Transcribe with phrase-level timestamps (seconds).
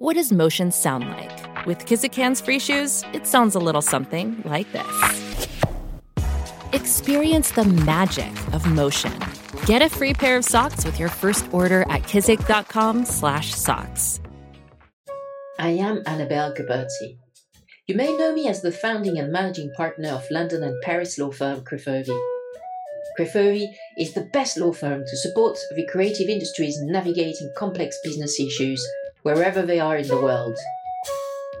[0.00, 1.66] What does motion sound like?
[1.66, 5.48] With Kizikans free shoes, it sounds a little something like this.
[6.72, 9.12] Experience the magic of motion.
[9.66, 14.20] Get a free pair of socks with your first order at kizik.com/socks.
[15.58, 17.18] I am Annabelle Gauberti.
[17.88, 21.32] You may know me as the founding and managing partner of London and Paris law
[21.32, 22.16] firm Crefovi.
[23.18, 23.66] Crefovi
[23.98, 28.80] is the best law firm to support the creative industries navigating complex business issues
[29.22, 30.58] wherever they are in the world.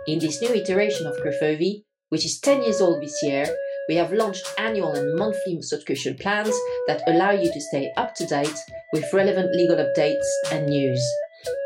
[0.06, 3.46] In this new iteration of Crefovi, which is 10 years old this year,
[3.88, 6.54] we have launched annual and monthly subscription plans
[6.86, 8.58] that allow you to stay up to date
[8.92, 11.02] with relevant legal updates and news,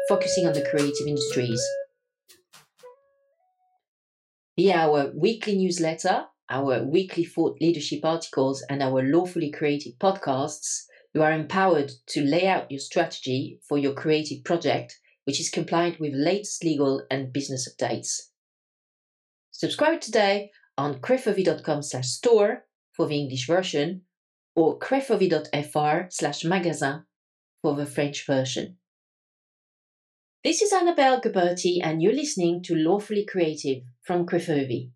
[0.08, 1.62] focusing on the creative industries.
[4.56, 10.82] Via our weekly newsletter, our weekly thought leadership articles, and our lawfully creative podcasts,
[11.14, 16.00] you are empowered to lay out your strategy for your creative project which is compliant
[16.00, 18.20] with latest legal and business updates.
[19.50, 24.02] Subscribe today on crefovi.com slash store for the English version
[24.54, 27.04] or crefovi.fr slash magasin
[27.62, 28.76] for the French version.
[30.44, 34.90] This is Annabelle Gauberti and you're listening to Lawfully Creative from Crefovi.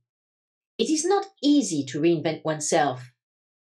[0.78, 3.12] It is not easy to reinvent oneself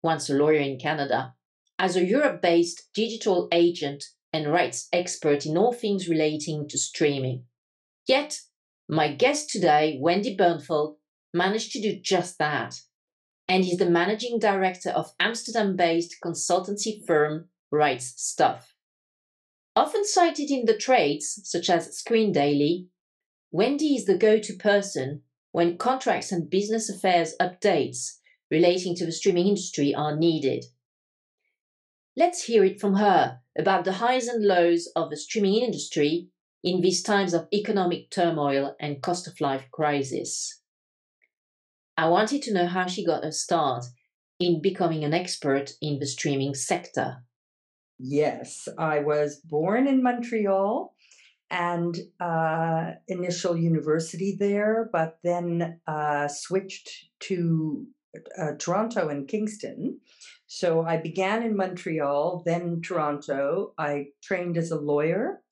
[0.02, 1.34] once a lawyer in Canada.
[1.78, 7.44] As a Europe based digital agent and rights expert in all things relating to streaming.
[8.06, 8.40] Yet,
[8.88, 10.96] my guest today, Wendy Bernfeld,
[11.32, 12.80] managed to do just that,
[13.48, 18.74] and is the managing director of Amsterdam based consultancy firm Rights Stuff.
[19.76, 22.88] Often cited in the trades, such as Screen Daily,
[23.52, 28.18] Wendy is the go to person when contracts and business affairs updates
[28.50, 30.64] relating to the streaming industry are needed.
[32.16, 36.28] Let's hear it from her about the highs and lows of the streaming industry
[36.62, 40.60] in these times of economic turmoil and cost of life crisis.
[41.96, 43.84] I wanted to know how she got her start
[44.38, 47.24] in becoming an expert in the streaming sector.
[47.98, 50.94] Yes, I was born in Montreal
[51.50, 56.88] and uh, initial university there, but then uh, switched
[57.20, 57.86] to
[58.38, 60.00] uh, Toronto and Kingston
[60.52, 63.72] so I began in Montreal, then Toronto.
[63.78, 65.42] I trained as a lawyer.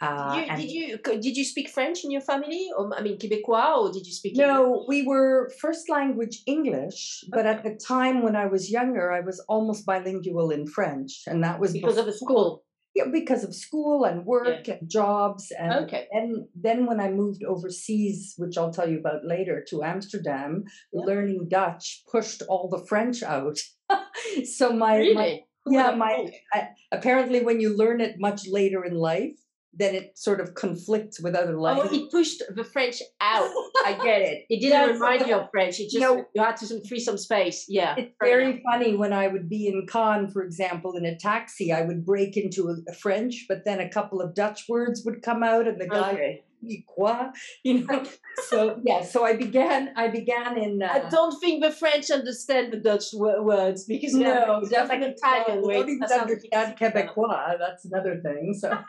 [0.00, 3.76] Uh, you, did you did you speak French in your family, or I mean Quebecois,
[3.78, 4.36] or did you speak?
[4.36, 4.86] No, English?
[4.88, 9.38] we were first language English, but at the time when I was younger, I was
[9.48, 12.64] almost bilingual in French, and that was because of the school
[12.94, 14.74] yeah, because of school and work yeah.
[14.74, 15.52] and jobs.
[15.58, 16.06] And okay.
[16.12, 21.02] then, then when I moved overseas, which I'll tell you about later, to Amsterdam, yeah.
[21.04, 23.58] learning Dutch pushed all the French out.
[24.44, 25.14] so my, really?
[25.14, 29.38] my yeah, my I, apparently when you learn it much later in life,
[29.78, 31.98] then it sort of conflicts with other languages.
[31.98, 33.50] Oh, it pushed the French out.
[33.84, 34.44] I get it.
[34.48, 35.80] It didn't remind you of French.
[35.80, 37.66] It just you, know, you had to free some space.
[37.68, 37.94] Yeah.
[37.96, 38.60] It's very enough.
[38.70, 42.36] funny when I would be in Cannes, for example, in a taxi, I would break
[42.36, 45.80] into a, a French, but then a couple of Dutch words would come out, and
[45.80, 46.12] the guy.
[46.12, 46.44] Okay.
[46.86, 47.30] Quoi,
[47.62, 48.04] you know.
[48.48, 49.92] so yeah, so I began.
[49.96, 50.82] I began in.
[50.82, 55.62] Uh, I don't think the French understand the Dutch words because no, definitely like Italian.
[55.62, 57.58] Well, don't even understand Quebecois.
[57.58, 58.54] That's another thing.
[58.58, 58.78] So.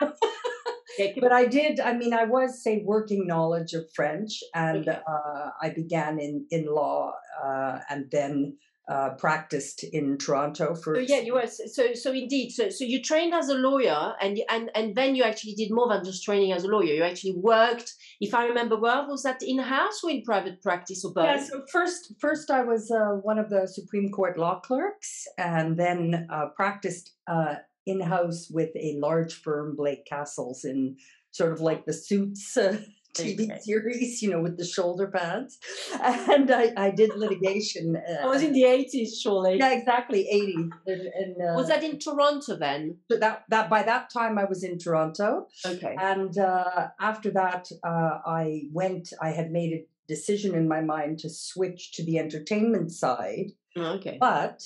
[1.20, 1.80] but I did.
[1.80, 5.00] I mean, I was say working knowledge of French, and okay.
[5.06, 7.12] uh, I began in in law,
[7.42, 8.56] uh, and then
[8.88, 10.94] uh, practiced in Toronto for.
[10.94, 12.50] So yeah, you were so so indeed.
[12.50, 15.88] So so you trained as a lawyer, and and and then you actually did more
[15.88, 16.94] than just training as a lawyer.
[16.94, 21.04] You actually worked, if I remember well, was that in house or in private practice
[21.04, 21.24] or both?
[21.24, 21.42] Yeah.
[21.42, 26.28] So first first I was uh, one of the Supreme Court law clerks, and then
[26.30, 27.56] uh, practiced uh,
[27.86, 30.96] in house with a large firm, Blake Cassels, in
[31.30, 32.56] sort of like the suits.
[32.56, 32.78] Uh,
[33.16, 35.58] TV series, you know, with the shoulder pads.
[36.02, 37.96] And I, I did litigation.
[37.96, 39.56] Uh, I was in the 80s, surely.
[39.58, 40.54] Yeah, exactly, 80.
[40.54, 42.98] And, and, uh, was that in Toronto then?
[43.08, 45.48] That, that By that time, I was in Toronto.
[45.64, 45.96] Okay.
[45.98, 51.20] And uh, after that, uh, I went, I had made a decision in my mind
[51.20, 53.52] to switch to the entertainment side.
[53.76, 54.18] Oh, okay.
[54.20, 54.62] But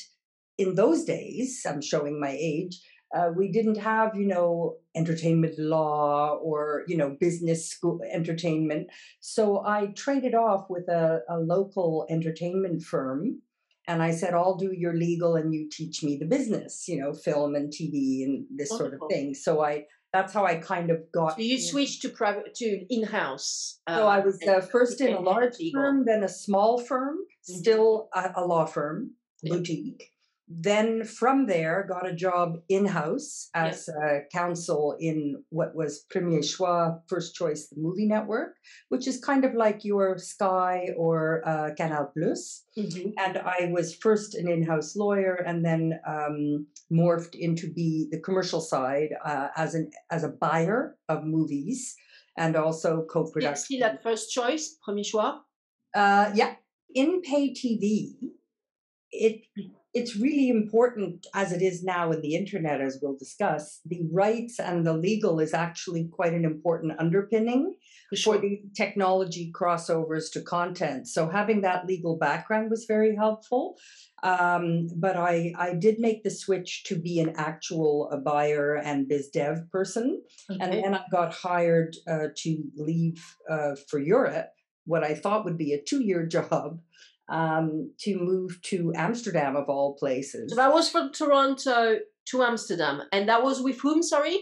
[0.58, 2.80] in those days, I'm showing my age,
[3.14, 8.88] uh, we didn't have, you know, entertainment law or, you know, business school entertainment.
[9.20, 13.42] So I traded off with a, a local entertainment firm.
[13.88, 17.12] And I said, I'll do your legal and you teach me the business, you know,
[17.12, 19.34] film and TV and this sort of thing.
[19.34, 21.36] So I, that's how I kind of got.
[21.36, 21.60] So you in.
[21.60, 23.80] switched to private to in-house.
[23.88, 25.80] So I was uh, first in a large legal.
[25.80, 27.16] firm, then a small firm,
[27.50, 27.58] Mhm.
[27.58, 29.12] still a, a law firm,
[29.42, 29.54] Yeah.
[29.56, 30.12] boutique.
[30.52, 33.66] Then from there, got a job in house Yeah.
[33.68, 38.56] as a counsel in what was Premier Choix, First Choice, the movie network,
[38.88, 42.64] which is kind of like your Sky or uh, Canal Plus.
[42.76, 43.12] Mhm.
[43.16, 48.60] And I was first an in-house lawyer, and then um, morphed into be the commercial
[48.60, 51.94] side uh, as an as a buyer of movies
[52.36, 53.64] and also co-production.
[53.78, 55.38] Still at first choice, premier choix.
[55.94, 56.56] Uh, yeah,
[56.92, 58.16] in pay TV,
[59.12, 59.42] it
[59.92, 63.80] it's really important as it is now in the internet, as we'll discuss.
[63.84, 67.74] The rights and the legal is actually quite an important underpinning
[68.10, 68.38] For for sure.
[68.40, 71.08] the technology crossovers to content.
[71.08, 73.76] So having that legal background was very helpful.
[74.22, 79.08] Um, but I I did make the switch to be an actual a buyer and
[79.08, 80.22] biz dev person.
[80.48, 84.50] And then I got hired uh, to leave uh, for Europe,
[84.84, 86.80] what I thought would be a two year job,
[87.30, 90.50] um, to move to Amsterdam, of all places.
[90.50, 94.02] So that was from Toronto to Amsterdam, and that was with whom?
[94.02, 94.38] Sorry.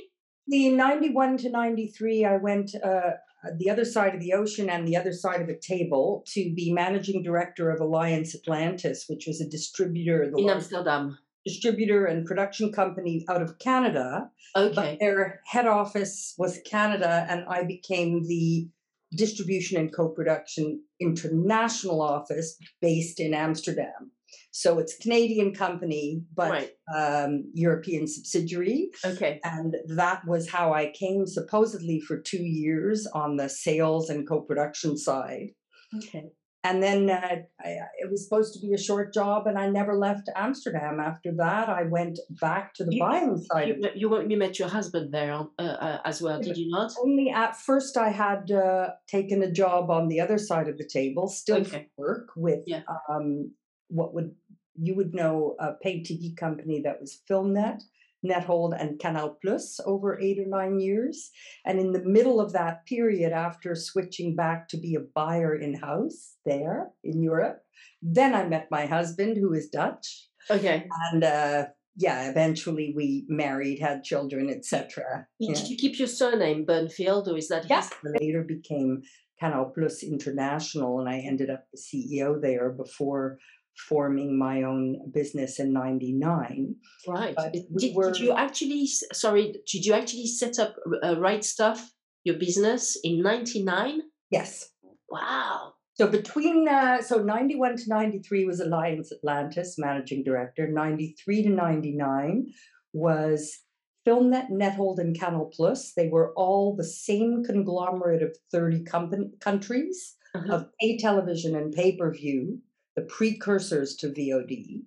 [0.47, 3.11] the 91 to 93, I went uh,
[3.59, 6.73] the other side of the ocean and the other side of a table to be
[6.73, 11.19] managing director of Alliance Atlantis, which was a distributor, In Amsterdam.
[11.47, 14.29] distributor and production company out of Canada.
[14.57, 14.75] Okay.
[14.75, 18.69] but their head office was Canada, and I became the
[19.15, 24.13] distribution and co-production international office based in Amsterdam.
[24.51, 26.71] So it's Canadian company, but right.
[26.95, 29.41] um, European subsidiary, Okay.
[29.45, 34.97] and that was how I came supposedly for two years on the sales and co-production
[34.97, 35.51] side.
[35.97, 36.25] Okay.
[36.65, 37.69] And then uh, I,
[37.99, 40.99] it was supposed to be a short job, and I never left Amsterdam.
[40.99, 43.69] After that, I went back to the You- buying side.
[43.69, 46.93] You, you, you met your husband there uh, uh, as well, did you not?
[47.03, 50.85] only at first I had uh, taken a job on the other side of the
[50.85, 51.89] table, still Okay.
[51.97, 52.83] work with Yeah.
[53.09, 53.53] um,
[53.89, 54.35] what would
[54.81, 57.83] you would know a pay TV company that was FilmNet,
[58.27, 61.31] NetHold, and Canal Plus over eight or nine years.
[61.65, 65.75] And in the middle of that period, after switching back to be a buyer in
[65.75, 67.61] house there in Europe,
[68.03, 70.87] then I met my husband, who is Dutch, Okay.
[71.13, 71.67] and uh,
[71.97, 75.27] yeah, eventually we married, had children, etc.
[75.41, 77.67] Did you keep your surname Bernfeld, or is that?
[77.69, 79.03] Yes, later became
[79.41, 83.39] Canal Plus International, and I ended up the CEO there before
[83.79, 86.75] forming my own business in '99.
[87.07, 87.37] Right.
[87.53, 88.87] Did, we did you actually?
[88.87, 89.55] Sorry.
[89.67, 91.93] Did you actually set up uh, Rights Stuff,
[92.25, 94.03] your business, in '99?
[94.31, 94.71] Yes.
[95.09, 95.75] Wow.
[95.95, 100.69] So between uh, so 91 to 93 was Alliance Atlantis managing director.
[100.69, 102.47] 93 to 99
[102.93, 103.59] was
[104.07, 105.93] FilmNet, NetHold, and Canal Plus.
[105.95, 110.15] They were all the same conglomerate of 30 company, countries.
[110.35, 110.57] Uh-huh.
[110.57, 112.61] of pay television and pay per view,
[112.99, 114.83] the precursors to VOD.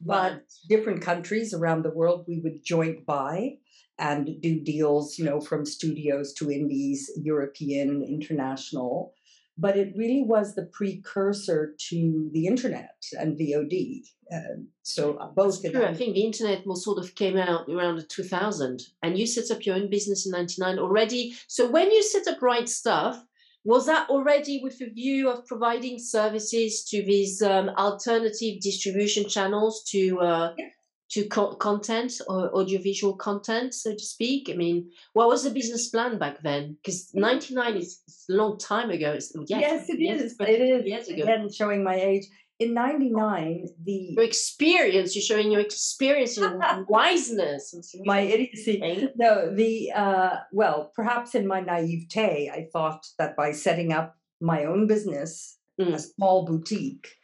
[0.00, 0.42] But Right.
[0.68, 3.58] different countries around the world, we would joint buy
[3.98, 9.12] and do deals, you know, from studios to indies, European, international.
[9.60, 14.04] But it really was the precursor to the internet and VOD.
[14.32, 15.84] Um, so uh, both true.
[15.84, 19.66] I think the internet more sort of came out around 2000, and you set up
[19.66, 21.34] your own business in '99 already.
[21.48, 23.24] So when you set up Rights Stuff,
[23.72, 29.74] was that already with a view of providing services to these um, alternative distribution channels
[29.92, 30.70] to uh, Yeah.
[31.14, 34.42] to co- content or audiovisual content, so to speak?
[34.52, 34.78] I mean,
[35.16, 36.62] what was the business plan back then?
[36.78, 39.08] Because '99 is is a long time ago.
[39.18, 40.36] It's, yeah, yes, it yes, is.
[40.40, 40.86] It is.
[40.92, 41.22] years ago.
[41.24, 42.26] Again, showing my age.
[42.58, 47.72] In 99, the Your experience, you're showing your experience and wiseness.
[48.04, 49.08] my idiocy.
[49.14, 54.64] No, the uh, well, perhaps in my naivete, I thought that by setting up my
[54.64, 56.00] own business, a Mm.
[56.00, 57.14] small boutique,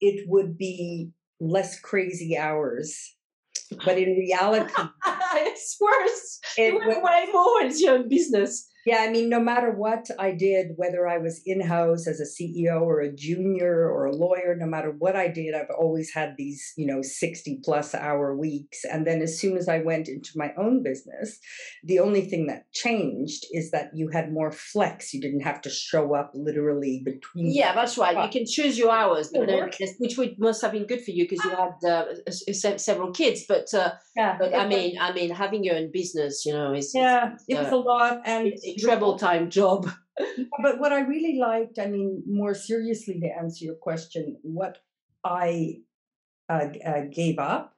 [0.00, 1.10] it would be
[1.40, 3.16] less crazy hours.
[3.84, 4.72] But in reality,
[5.34, 6.40] it's worse.
[6.56, 7.62] it you was, way more.
[7.62, 8.68] It's your own business.
[8.86, 12.24] Yeah, I mean, no matter what I did, whether I was in house as a
[12.24, 16.34] CEO or a junior or a lawyer, no matter what I did, I've always had
[16.38, 18.84] these, you know, 60 plus hour weeks.
[18.90, 21.38] And then as soon as I went into my own business,
[21.84, 25.12] the only thing that changed is that you had more flex.
[25.12, 27.52] You didn't have to show up literally between.
[27.54, 28.16] Yeah, that's right.
[28.24, 29.68] You can choose your hours, but, uh,
[29.98, 33.12] which would must have been good for you because you had uh, s- s- several
[33.12, 33.44] kids.
[33.48, 36.52] But uh, Yeah, but it I was- mean, I mean, having your own business, you
[36.54, 38.22] know, is yeah, it's, it was uh, a lot.
[38.24, 39.90] And it's a treble time job.
[40.62, 44.76] But what I really liked, I mean, more seriously to answer your question, what
[45.24, 45.78] I
[46.50, 47.74] uh, uh, gave up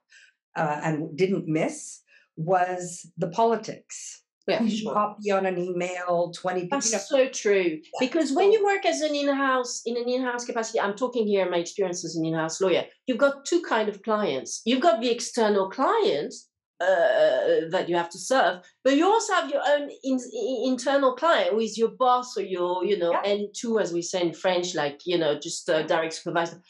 [0.57, 2.01] uh, and didn't miss
[2.37, 4.23] was the politics.
[4.49, 4.93] Yeah, you sure.
[4.93, 6.79] copy on an email, 20 people.
[6.79, 7.79] That's You know, so true.
[8.01, 11.59] Because when you work as an in-house in an in-house capacity, I'm talking here my
[11.59, 12.87] experience as an in-house lawyer.
[13.07, 14.63] You've got two kind of clients.
[14.65, 16.35] You've got the external client
[16.83, 21.13] uh, that you have to serve, but you also have your own in, in- internal
[21.15, 23.37] client who is your boss or your you know Yeah.
[23.37, 26.61] N2 as we say in French, like you know just uh, direct supervisor.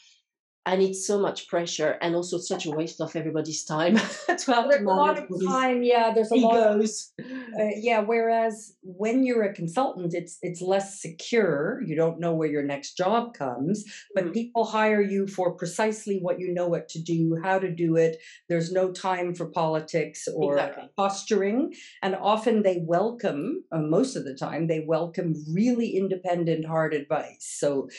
[0.65, 4.37] And it's so much pressure and also such a waste of everybody's time to have
[4.37, 5.83] to there's a lot of time.
[5.83, 7.11] Yeah, there's a lot of egos.
[7.19, 11.81] Uh, yeah, whereas when you're a consultant, it's it's less secure.
[11.85, 13.83] You don't know where your next job comes,
[14.15, 14.33] but Mm.
[14.33, 18.17] people hire you for precisely what you know what to do, how to do it.
[18.47, 20.89] There's no time for politics or Exactly.
[20.95, 23.63] posturing, and often they welcome.
[23.71, 27.45] Uh, most of the time, they welcome really independent, hard advice.
[27.59, 27.89] So.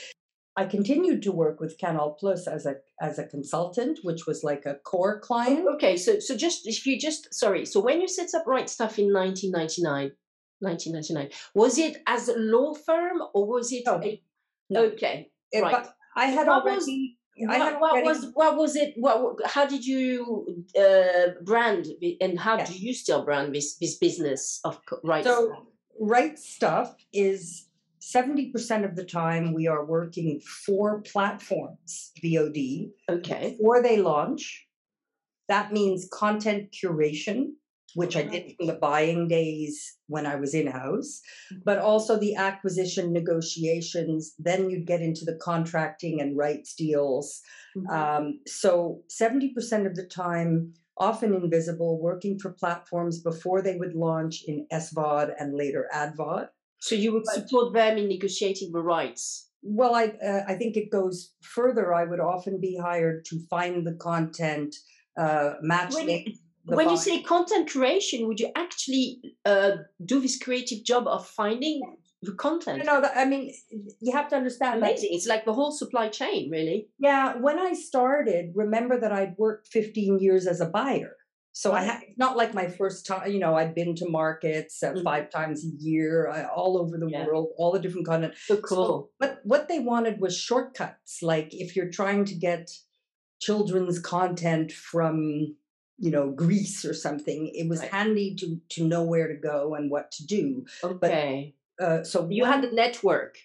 [0.57, 4.65] I continued to work with Canal Plus as a as a consultant, which was like
[4.67, 5.67] a core client.
[5.75, 8.99] Okay, so so just if you just sorry, so when you set up Rights Stuff
[8.99, 10.13] in 1999,
[10.61, 14.23] 1999, was it as a law firm or was it No, a,
[14.71, 14.85] no.
[14.85, 15.87] okay, It- right.
[16.17, 17.19] I had What was- already.
[17.37, 18.95] I What, had what already was what was it?
[18.97, 21.89] What how did you uh, brand
[22.21, 25.65] and how do you still brand this this business of Right So, Stuff?
[25.99, 27.67] right stuff is
[28.05, 34.67] 70% of the time we are working for platforms, VOD, Okay, before they launch.
[35.49, 37.53] That means content curation,
[37.95, 41.21] which I did from the buying days when I was in house,
[41.65, 44.35] but also the acquisition negotiations.
[44.39, 47.41] Then you'd get into the contracting and rights deals.
[47.77, 47.91] Mhm.
[47.91, 54.45] Um, so 70% of the time, often invisible, working for platforms before they would launch
[54.47, 56.49] in SVOD and later AdVOD.
[56.85, 59.49] So you would but- support them in negotiating the rights.
[59.63, 61.17] Well, I uh, I think it goes
[61.57, 61.95] further.
[61.95, 64.71] I would often be hired to find the content,
[65.25, 66.35] uh, match When make you-
[66.67, 69.09] the when you say content creation, would you actually
[69.53, 69.73] uh,
[70.13, 71.77] do this creative job of finding
[72.29, 72.85] the content?
[72.85, 73.43] No, that, I mean,
[74.05, 74.91] you have to understand that.
[74.93, 75.11] Amazing.
[75.13, 76.79] It's like the whole supply chain, really.
[76.99, 81.13] Yeah, when I started, remember that I'd worked 15 years as a buyer.
[81.57, 84.83] So I had it's not like my first time, you know, I've been to markets
[84.83, 85.05] uh, Mhm.
[85.05, 87.25] five times a year, uh, all over the Yeah.
[87.27, 88.35] world, all the different content.
[88.37, 89.11] So So cool.
[89.19, 91.23] what what they wanted was shortcuts.
[91.23, 92.73] Like if you're trying to get
[93.41, 95.57] children's content from,
[95.97, 97.91] you know, Greece or something, it was Right.
[97.91, 100.65] handy to to know where to go and what to do.
[100.83, 101.55] Okay.
[101.81, 103.39] Uh, so you one- had a network.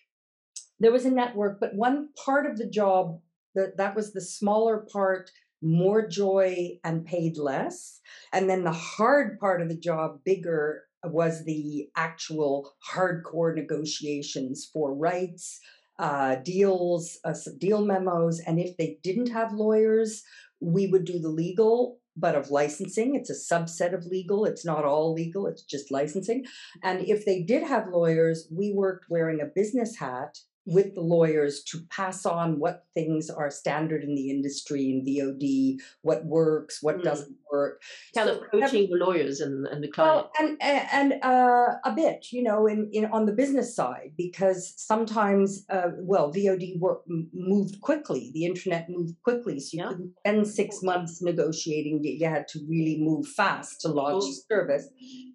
[0.82, 3.22] there was a network, but one part of the job
[3.54, 5.30] that that was the smaller part,
[5.62, 8.00] more joy and paid less,
[8.32, 14.94] and then the hard part of the job, bigger, was the actual hardcore negotiations for
[14.94, 15.60] rights,
[15.98, 20.24] uh, deals, uh, deal memos, and if they didn't have lawyers,
[20.60, 22.00] we would do the legal.
[22.18, 24.44] But of licensing, it's a subset of legal.
[24.44, 26.44] It's not all legal, it's just licensing.
[26.84, 31.64] And if they did have lawyers, we worked wearing a business hat with the lawyers
[31.64, 36.98] to pass on what things are standard in the industry in VOD, what works, what
[37.00, 37.04] Mm.
[37.04, 37.82] doesn't work.
[38.16, 40.28] Kind So of coaching the lawyers and, and the client.
[40.28, 44.12] well, and a- and uh, a bit, you know, in, in on the business side,
[44.18, 47.02] because sometimes, uh, well, VOD work,
[47.34, 48.32] moved quickly.
[48.34, 49.90] The internet moved quickly, so you Yeah.
[49.90, 52.02] couldn't spend six months negotiating.
[52.04, 54.88] You had to really move fast to launch service.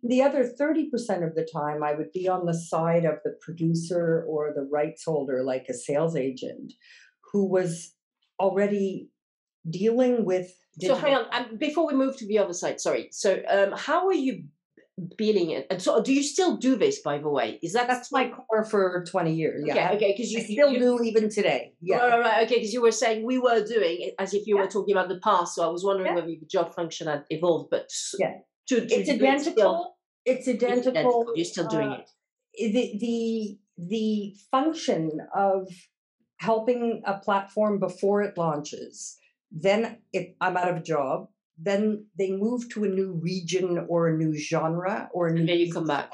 [0.05, 3.35] The other thirty percent of the time, I would be on the side of the
[3.41, 5.14] producer or the rights holder,
[5.45, 6.73] like a sales agent,
[7.33, 7.95] who was
[8.41, 9.11] already
[9.69, 10.49] dealing with.
[10.81, 11.25] so hang on.
[11.33, 13.09] Um, before we move to the other side, sorry.
[13.13, 14.45] So um, how are you
[15.19, 15.67] billing it?
[15.71, 17.59] And so do you still do this, by the way?
[17.63, 19.63] Is that That's my core for 20 years.
[19.67, 19.93] Yeah.
[19.93, 21.75] Okay, because you I still you, do even today.
[21.81, 21.97] Yeah.
[21.99, 22.47] Right, right, right.
[22.47, 25.09] Okay, because you were saying we were doing it as if you were talking about
[25.09, 25.55] the past.
[25.55, 26.15] So I was wondering Yeah.
[26.17, 28.35] whether the job function had evolved, but Yeah.
[28.69, 29.97] to, to It's do it still- identical.
[30.27, 31.33] It's it's identical.
[31.35, 31.99] You're still doing uh,
[32.55, 32.73] it.
[32.73, 35.69] The, the the function of
[36.39, 39.17] helping a platform before it launches,
[39.51, 41.29] then it, I'm out of a job.
[41.57, 45.41] Then they move to a new region or a new genre or a new.
[45.41, 46.11] And then you come back.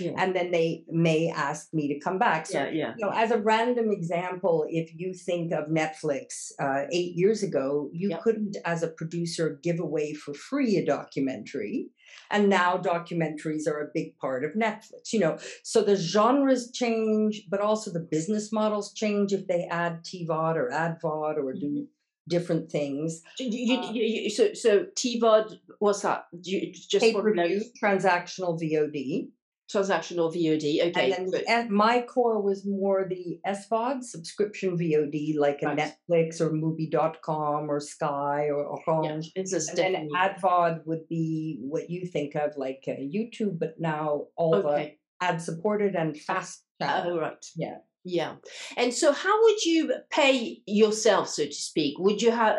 [0.00, 0.12] Yeah.
[0.16, 2.46] and then they may ask me to come back.
[2.46, 2.94] So yeah, yeah.
[2.98, 7.90] you know, as a random example, if you think of Netflix uh, eight years ago,
[7.92, 8.22] you Yep.
[8.22, 11.88] couldn't, as a producer, give away for free a documentary.
[12.30, 15.38] And now documentaries are a big part of Netflix, you know.
[15.62, 20.70] So the genres change, but also the business models change if they add TVOD or
[20.70, 21.86] AdVOD or do Mhm.
[22.28, 23.22] different things.
[23.38, 26.26] You, you, Uh, you, you- so, so TVOD, what's that?
[26.40, 29.28] Do you, just Pay for per like, view, transactional VOD.
[29.72, 30.88] Transactional VOD.
[30.88, 31.12] Okay.
[31.12, 35.92] and then the, my core was more the SVOD, subscription VOD, like a Right.
[36.10, 39.32] Netflix or Movie.com or Sky or yeah, Orange.
[39.34, 44.26] is And then AdVOD would be what you think of like uh, YouTube, but now
[44.36, 47.14] all the ad supported and fast channel.
[47.14, 47.46] Oh, right.
[47.56, 47.78] Yeah.
[48.08, 48.34] Yeah.
[48.76, 51.98] And so, how would you pay yourself, so to speak?
[51.98, 52.54] Would you have,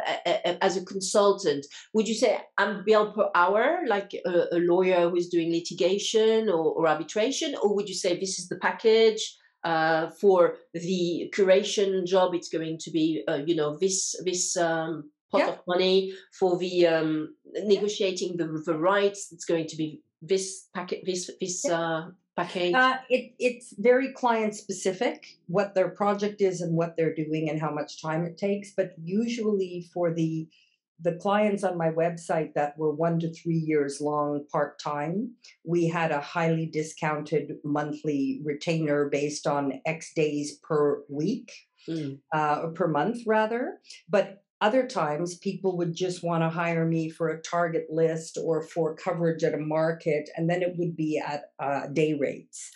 [0.61, 5.29] as a consultant, would you say I'm billed per hour, like a, a lawyer who's
[5.29, 9.23] doing litigation or, or arbitration, or would you say this is the package?
[9.63, 15.09] Uh, for the curation job, it's going to be, uh, you know, this this um,
[15.31, 15.49] pot Yeah.
[15.53, 16.13] of money.
[16.39, 17.35] For the um,
[17.73, 19.89] negotiating the the rights, it's going to be
[20.21, 22.01] this packet, this this uh,
[22.37, 22.73] package.
[22.73, 27.59] Uh, it, it's very client specific what their project is and what they're doing and
[27.59, 28.71] how much time it takes.
[28.75, 30.47] But usually for the
[30.99, 35.87] the clients on my website that were one to three years long part time, we
[35.87, 41.51] had a highly discounted monthly retainer based on X days per week
[41.87, 42.19] Mm.
[42.33, 43.79] uh, or per month rather.
[44.09, 48.63] But other times, people would just want to hire me for a target list or
[48.63, 52.71] for coverage at a market, and then it would be at uh, day rates.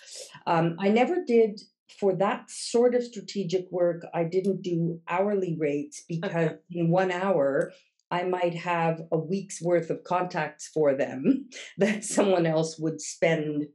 [0.45, 1.59] Um, I never did
[1.99, 4.03] for that sort of strategic work.
[4.13, 7.71] I didn't do hourly rates because in one hour.
[8.13, 11.47] I might have a week's worth of contacts for them
[11.77, 13.67] that someone else would spend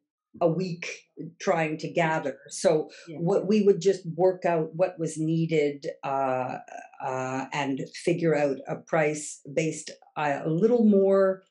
[0.43, 1.09] a week
[1.41, 2.37] trying to gather.
[2.49, 3.17] So Yeah.
[3.17, 6.59] what we would just work out what was needed uh,
[7.05, 11.43] uh, and figure out a price based uh, a little more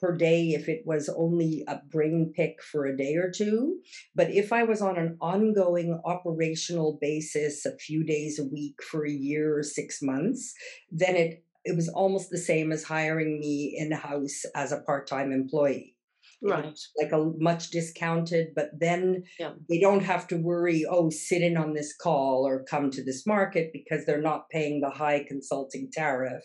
[0.00, 3.78] per day if it was only a brain pick for a day or two.
[4.16, 9.06] But if I was on an ongoing operational basis, a few days a week for
[9.06, 10.54] a year or six months,
[10.90, 15.06] then it it was almost the same as hiring me in house as a part
[15.06, 15.94] time employee
[16.42, 16.78] Right.
[17.00, 19.52] like a much discounted, but then Yeah.
[19.68, 23.24] they don't have to worry, oh, sit in on this call or come to this
[23.26, 26.42] market because they're not paying the high consulting tariff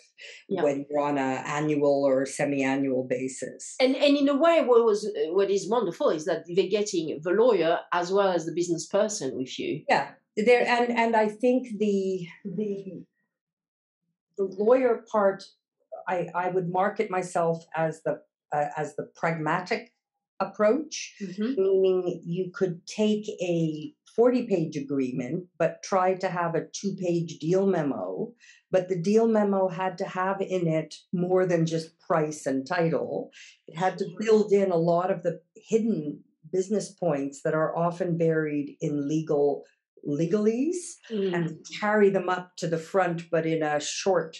[0.47, 0.63] Yeah.
[0.63, 3.75] when you're on a annual or semi-annual basis.
[3.79, 7.31] And and in a way, what was what is wonderful is that they're getting the
[7.31, 9.83] lawyer as well as the business person with you.
[9.89, 13.03] yeah, there and and I think the the
[14.37, 15.43] the lawyer part,
[16.07, 18.21] I I would market myself as the
[18.53, 19.91] uh, as the pragmatic
[20.39, 21.15] approach.
[21.57, 27.37] meaning you could take a 40 page agreement but try to have a two page
[27.39, 28.31] deal memo
[28.71, 33.29] but the deal memo had to have in it more than just price and title
[33.67, 36.19] it had to build in a lot of the hidden
[36.51, 39.63] business points that are often buried in legal
[40.07, 41.33] legalese Mm.
[41.35, 44.37] and carry them up to the front but in a short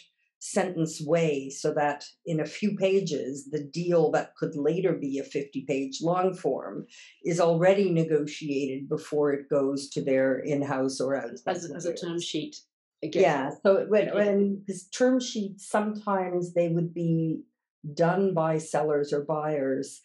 [0.52, 5.24] sentence way so that in a few pages the deal that could later be a
[5.24, 6.86] 50 page long form
[7.26, 12.20] is already negotiated before it goes to their in-house or outside as, as a term
[12.20, 12.56] sheet.
[13.04, 13.22] Again.
[13.22, 17.42] yeah so when, when term sheets sometimes they would be
[17.94, 20.02] done by sellers or buyers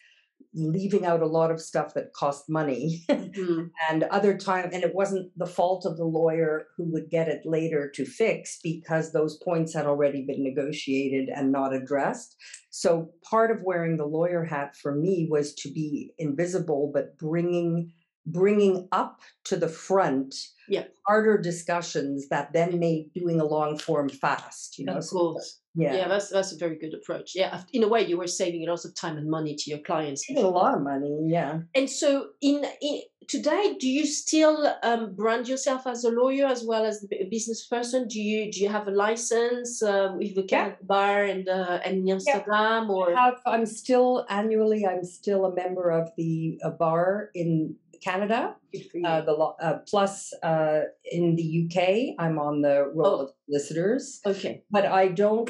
[0.53, 3.71] leaving out a lot of stuff that cost money Mhm.
[3.89, 7.45] and other time and it wasn't the fault of the lawyer who would get it
[7.45, 12.35] later to fix because those points had already been negotiated and not addressed
[12.69, 17.91] so part of wearing the lawyer hat for me was to be invisible but bringing
[18.25, 20.33] bringing up to the front
[20.69, 20.85] Yeah.
[21.07, 25.59] harder discussions that then made doing a long form fast you know Of course.
[25.75, 26.07] yeah, Yeah.
[26.07, 27.33] that's that's a very good approach.
[27.35, 29.79] Yeah, in a way, you were saving a lot of time and money to your
[29.79, 30.23] clients.
[30.29, 32.09] A lot of money yeah And so,
[32.41, 36.95] in, in today, do you still um, brand yourself as a lawyer as well as
[37.11, 38.07] a business person?
[38.07, 40.75] Do you do you have a license uh, with the Yeah.
[40.81, 43.05] Bar and uh, and in Amsterdam or?
[43.23, 46.33] have i'm still annually i'm still a member of the
[46.65, 49.05] uh, bar in canada Good for you.
[49.07, 53.21] uh, the uh, plus uh, in the UK, I'm on the roll Oh.
[53.25, 54.63] of solicitors, okay.
[54.71, 55.49] but I don't.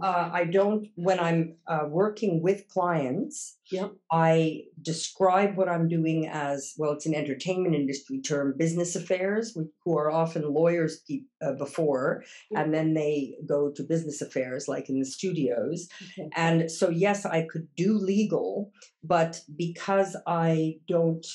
[0.00, 0.86] Uh, I don't.
[0.94, 3.90] When I'm uh, working with clients, Yep.
[4.12, 6.92] I describe what I'm doing as well.
[6.92, 12.22] It's an entertainment industry term, business affairs, wh- who are often lawyers pe- uh, before,
[12.52, 12.60] Yeah.
[12.60, 15.88] and then they go to business affairs, like in the studios.
[16.02, 16.28] Okay.
[16.36, 18.70] And so, yes, I could do legal,
[19.02, 21.26] but because I don't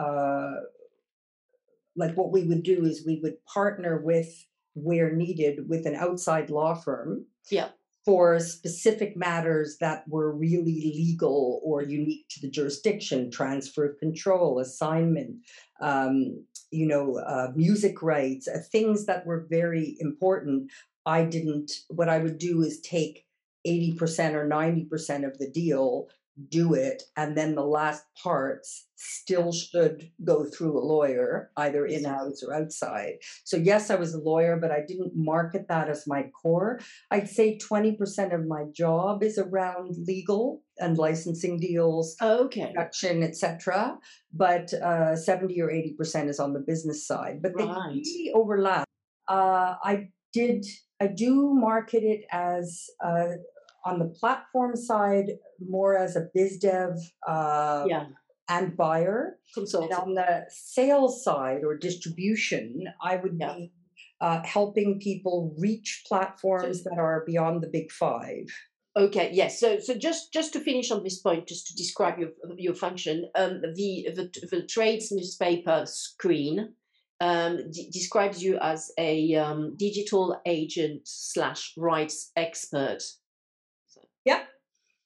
[0.00, 0.60] uh,
[1.96, 6.48] like what we would do is we would partner with where needed with an outside
[6.50, 7.68] law firm Yeah.
[8.04, 14.58] for specific matters that were really legal or unique to the jurisdiction transfer of control
[14.60, 15.36] assignment
[15.80, 20.70] um, you know uh, music rights uh, things that were very important
[21.04, 23.26] i didn't what i would do is take
[23.66, 26.08] 80% or 90% of the deal
[26.48, 32.42] do it and then the last parts still should go through a lawyer either in-house
[32.42, 36.22] or outside so yes i was a lawyer but i didn't market that as my
[36.42, 42.66] core i'd say 20% of my job is around legal and licensing deals Okay.
[42.66, 43.98] production etc
[44.32, 47.86] but uh, 70 or 80% is on the business side but they Right.
[47.88, 48.84] really overlap
[49.28, 50.64] uh, i did
[51.00, 53.28] i do market it as uh,
[53.84, 55.26] on the platform side
[55.68, 56.92] more as a biz dev
[57.26, 58.06] uh, Yeah.
[58.48, 59.92] and buyer and Consultant.
[60.00, 63.54] on the sales side or distribution i would Yeah.
[63.56, 63.72] be
[64.20, 68.46] uh, helping people reach platforms that are beyond the big five
[68.96, 69.60] Okay, yes.
[69.60, 73.30] So, so just just to finish on this point, just to describe your your function,
[73.36, 76.74] um, the the the trades newspaper screen
[77.20, 82.98] um, d- describes you as a um, digital agent slash rights expert.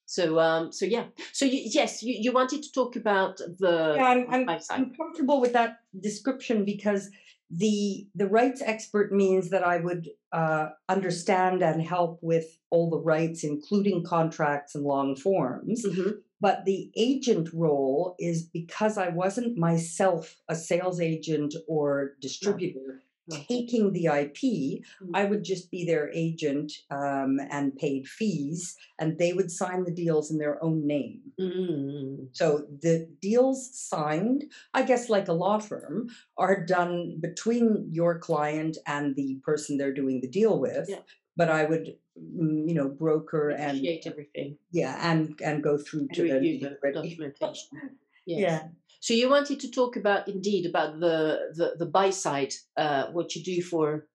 [0.06, 1.06] So- um, so yeah.
[1.32, 4.60] So you, yes, you, you wanted to talk about the yeah, I'm, I'm.
[4.70, 7.10] I'm comfortable with that description because
[7.50, 12.98] the the rights expert means that I would uh, understand and help with all the
[12.98, 15.84] rights, including contracts and long forms.
[15.84, 16.18] Mhm.
[16.40, 23.02] But the agent role is because I wasn't myself a sales agent or distributor.
[23.30, 25.10] Taking the IP, Mm.
[25.14, 29.90] I would just be their agent um, and paid fees, and they would sign the
[29.90, 31.20] deals in their own name.
[31.40, 32.28] Mm.
[32.32, 38.76] So the deals signed, I guess, like a law firm, are done between your client
[38.86, 40.88] and the person they're doing the deal with.
[40.88, 41.00] Yeah.
[41.36, 46.14] But I would, mm, you know, broker and everything yeah, and and go through and
[46.14, 47.68] to the the documentation.
[48.26, 48.40] Yes.
[48.40, 48.68] Yeah.
[49.04, 51.18] So you wanted to talk about indeed about the
[51.58, 54.06] the, the buy side, uh, what you do for.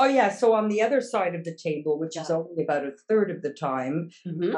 [0.00, 0.30] Oh yeah.
[0.30, 3.42] So on the other side of the table, which is only about a third of
[3.42, 4.54] the time, Mhm.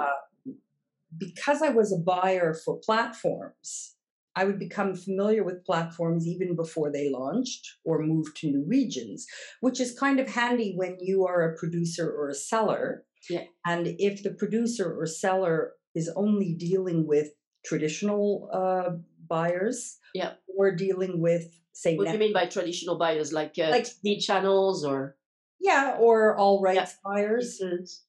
[1.19, 3.97] because I was a buyer for platforms,
[4.37, 9.27] I would become familiar with platforms even before they launched or moved to new regions,
[9.61, 13.05] which is kind of handy when you are a producer or a seller.
[13.29, 13.47] Yeah.
[13.67, 17.31] And if the producer or seller is only dealing with
[17.65, 18.91] traditional uh,
[19.29, 20.35] buyers, Yeah.
[20.49, 24.21] We're dealing with, say, What do you mean by traditional buyers, like uh, Like- TV
[24.25, 25.17] channels or?
[25.61, 28.05] yeah, or all rights buyers, pieces?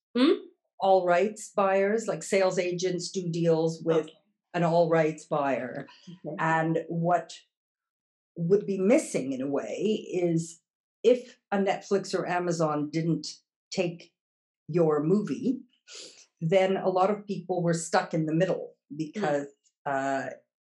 [0.80, 4.14] all rights buyers, like sales agents do deals with Okay.
[4.54, 5.88] an all rights buyer.
[6.26, 6.36] Okay.
[6.40, 7.34] And what
[8.38, 10.60] would be missing in a way is
[11.04, 13.28] if a Netflix or Amazon didn't
[13.72, 14.12] take
[14.68, 15.62] your movie,
[16.42, 19.48] then a lot of people were stuck in the middle because
[19.86, 20.26] uh,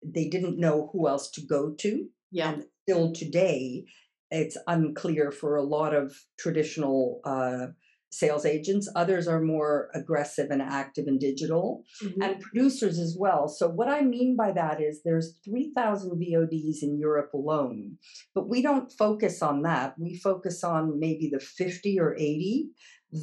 [0.06, 2.08] they didn't know who else to go to.
[2.32, 2.52] Yeah.
[2.54, 3.86] And still today,
[4.32, 7.68] it's unclear for a lot of traditional uh,
[8.12, 8.90] sales agents.
[8.96, 12.24] Others are more aggressive and active in digital Mhm.
[12.24, 13.48] and producers as well.
[13.48, 17.98] So what I mean by that is there's 3000 VODs in Europe alone.
[18.36, 19.98] But we don't focus on that.
[20.00, 22.70] We focus on maybe the 50 or 80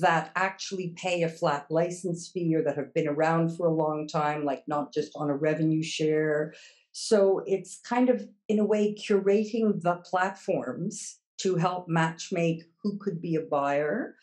[0.01, 4.07] that actually pay a flat license fee or that have been around for a long
[4.07, 6.55] time like not just on a revenue share.
[6.93, 13.21] So it's kind of in a way curating the platforms to help matchmake who could
[13.21, 14.15] be a buyer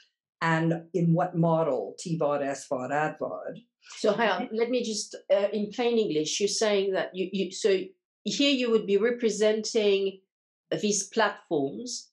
[0.41, 3.63] and in what model, TVOD, SVOD, AdVOD.
[3.97, 6.39] So on, let me just uh, in plain English.
[6.39, 7.79] You're saying that you, you so
[8.23, 10.19] here you would be representing
[10.81, 12.09] these platforms,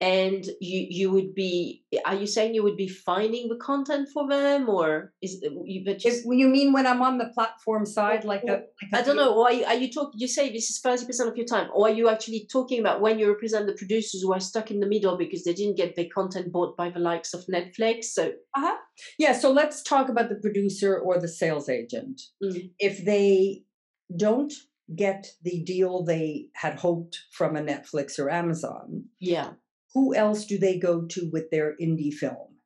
[0.00, 1.84] and you you would be.
[2.06, 5.82] Are you saying you would be finding the content for them, or is it- you?
[5.84, 9.16] But just, you mean when I'm on the platform side, like a, like I don't
[9.16, 9.34] know.
[9.34, 10.18] Or are you, are you talking?
[10.18, 13.00] You say this is thirty percent of your time, or are you actually talking about
[13.00, 15.96] when you represent the producers who are stuck in the middle because they didn't get
[15.96, 18.04] their content bought by the likes of Netflix?
[18.04, 18.76] So uh-huh
[19.18, 22.22] Yeah, so let's talk about the producer or the sales agent.
[22.42, 22.70] Mm.
[22.78, 23.64] If they
[24.16, 24.52] don't
[24.96, 29.50] get the deal they had hoped from a Netflix or Amazon, yeah,
[29.94, 32.56] who else do they go to with their indie film?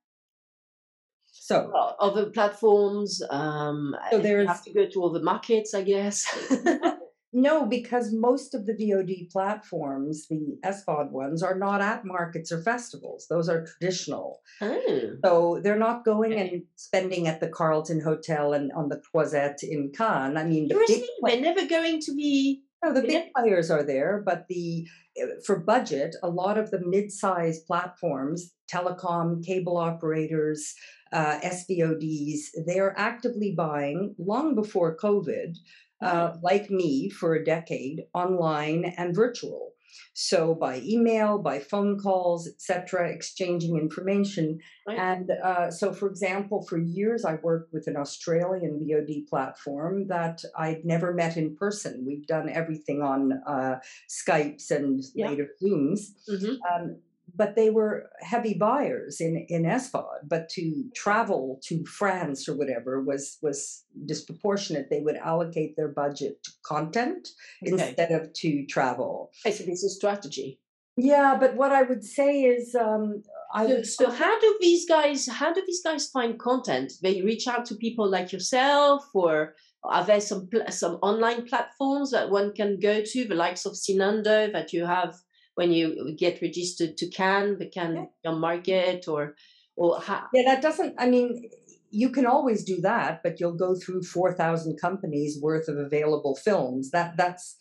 [1.32, 3.20] So, Well, other platforms.
[3.30, 6.24] Um, So there's- have to go to all the markets, I guess.
[7.34, 12.62] no, because most of the VOD platforms, the SVOD ones, are not at markets or
[12.62, 13.26] festivals.
[13.28, 14.40] Those are traditional.
[14.62, 16.48] oh, So they're not going Okay.
[16.48, 20.38] and spending at the Carlton Hotel and on the Croisette in Cannes.
[20.38, 22.63] I mean, the big seriously, they're never going to be.
[22.85, 24.87] No, the big players are there, but the
[25.20, 30.75] uh, for budget, a lot of the mid-sized platforms, telecom, cable operators,
[31.11, 35.57] uh, SVODs, they are actively buying long before COVID,
[36.03, 39.73] uh, like me for a decade, online and virtual.
[40.12, 44.59] So by email, by phone calls, etc., exchanging information.
[44.87, 44.98] Right.
[44.98, 50.42] And uh, so, for example, for years I worked with an Australian VOD platform that
[50.57, 52.04] I'd never met in person.
[52.07, 53.76] We've done everything on uh,
[54.09, 55.28] Skypes and Yeah.
[55.28, 56.00] later Zooms.
[56.28, 56.59] Mhm.
[56.70, 56.96] Um,
[57.37, 60.18] but they were heavy buyers in in SVOD.
[60.29, 64.88] But to travel to France or whatever was was disproportionate.
[64.90, 67.29] They would allocate their budget to content
[67.62, 67.73] Okay.
[67.73, 69.31] instead of to travel.
[69.44, 70.61] Okay, so this is strategy.
[70.97, 74.85] Yeah, but what I would say is, um, I So, would so how do these
[74.88, 76.92] guys how do these guys find content?
[77.03, 82.31] They reach out to people like yourself, or are there some some online platforms that
[82.31, 85.12] one can go to, the likes of Cinando that you have
[85.55, 89.35] when you get registered to can the Cannes Film Market, or
[89.77, 91.51] or how, Yeah, that doesn't, I mean,
[91.90, 96.90] you can always do that, but you'll go through 4,000 companies worth of available films.
[96.90, 97.57] That That's,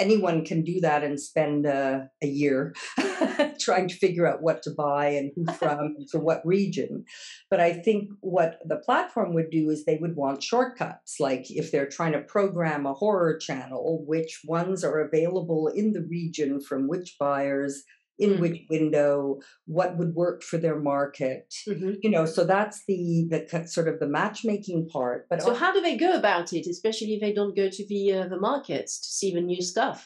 [0.00, 2.74] anyone can do that and spend uh, a year
[3.60, 7.04] trying to figure out what to buy and who from and for what region.
[7.50, 11.20] But I think what the platform would do is they would want shortcuts.
[11.20, 16.02] Like if they're trying to program a horror channel, which ones are available in the
[16.02, 17.84] region from which buyers,
[18.20, 18.40] in Mm.
[18.42, 21.96] which window, what would work for their market Mhm.
[22.04, 23.00] you know so that's the
[23.32, 23.40] the
[23.76, 27.12] sort of the matchmaking part but so al- how do they go about it, especially
[27.16, 29.98] if they don't go to the uh, the markets to see the new stuff?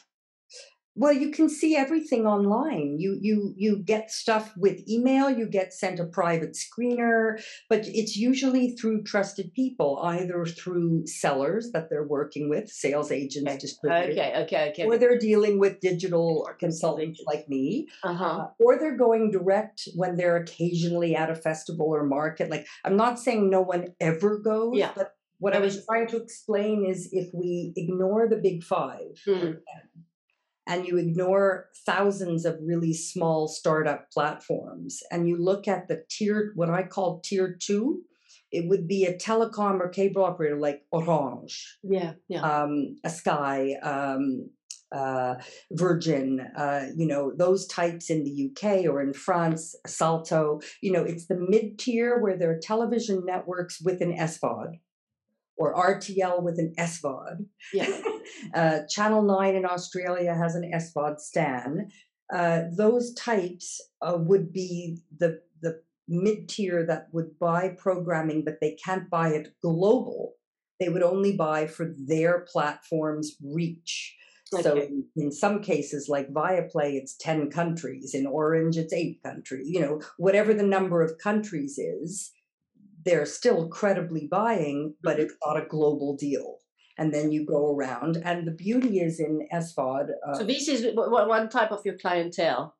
[0.95, 5.73] Well you can see everything online you you you get stuff with email you get
[5.73, 12.07] sent a private screener but it's usually through trusted people either through sellers that they're
[12.07, 13.57] working with sales agents Okay.
[13.59, 14.85] distributors Okay, okay, okay.
[14.85, 18.25] or they're dealing with digital Or consultants like me Uh-huh.
[18.25, 22.49] Uh, or they're going direct when they're occasionally at a festival or market.
[22.49, 24.91] Like, I'm not saying no one ever goes, Yeah.
[24.95, 29.51] but what I was trying to explain is if we ignore the big five Hmm.
[30.67, 36.51] And you ignore thousands of really small startup platforms and you look at the tier,
[36.55, 38.01] what I call tier two,
[38.51, 42.41] it would be a telecom or cable operator like Orange Yeah, yeah.
[42.41, 44.49] um, a Sky, um,
[44.91, 45.35] uh,
[45.71, 51.03] Virgin, uh, you know, those types in the UK or in France, Salto, you know,
[51.03, 54.79] it's the mid tier where there are television networks with an SVOD
[55.57, 57.45] or RTL with an SVOD.
[57.73, 58.01] Yeah.
[58.53, 61.89] uh, Channel 9 in Australia has an SVOD stan.
[62.33, 68.57] Uh, those types uh, would be the, the mid tier that would buy programming, but
[68.61, 70.33] they can't buy it global.
[70.79, 74.15] They would only buy for their platform's reach.
[74.61, 74.87] So Okay.
[74.87, 78.13] in, in some cases, like Viaplay, it's 10 countries.
[78.13, 79.67] In Orange, it's eight countries.
[79.69, 82.31] You know, whatever the number of countries is,
[83.05, 86.57] they're still credibly buying, but it's not a global deal.
[86.97, 90.07] And then you go around, and the beauty is in SVOD.
[90.27, 92.75] Uh, So this is w- w- one type of your clientele.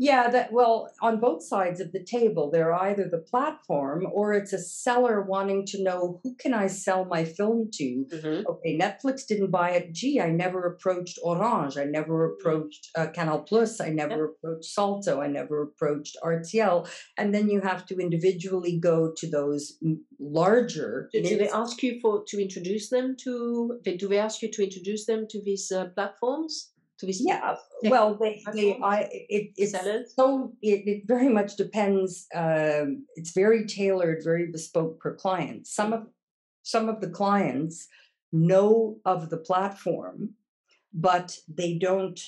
[0.00, 4.52] Yeah, that well, on both sides of the table, they're either the platform or it's
[4.52, 8.06] a seller wanting to know who can I sell my film to.
[8.12, 8.44] Mhm.
[8.46, 9.92] Okay, Netflix didn't buy it.
[9.92, 11.76] Gee, I never approached Orange.
[11.76, 13.80] I never approached uh, Canal Plus.
[13.80, 15.20] I never approached Salto.
[15.20, 16.88] I never approached RTL.
[17.18, 19.78] And then you have to individually go to those
[20.20, 21.08] larger.
[21.12, 23.80] Do, do they ask you for to introduce them to?
[23.84, 26.72] they- Do they ask you to introduce them to these uh, platforms?
[26.98, 28.76] To these Yeah, well, they, they?
[28.82, 30.12] I it, it's sellers?
[30.16, 32.26] so it, it very much depends.
[32.34, 35.66] Um, it's very tailored, very bespoke per client.
[35.68, 36.06] Some of
[36.64, 37.86] some of the clients
[38.32, 40.34] know of the platform,
[40.92, 42.20] but they don't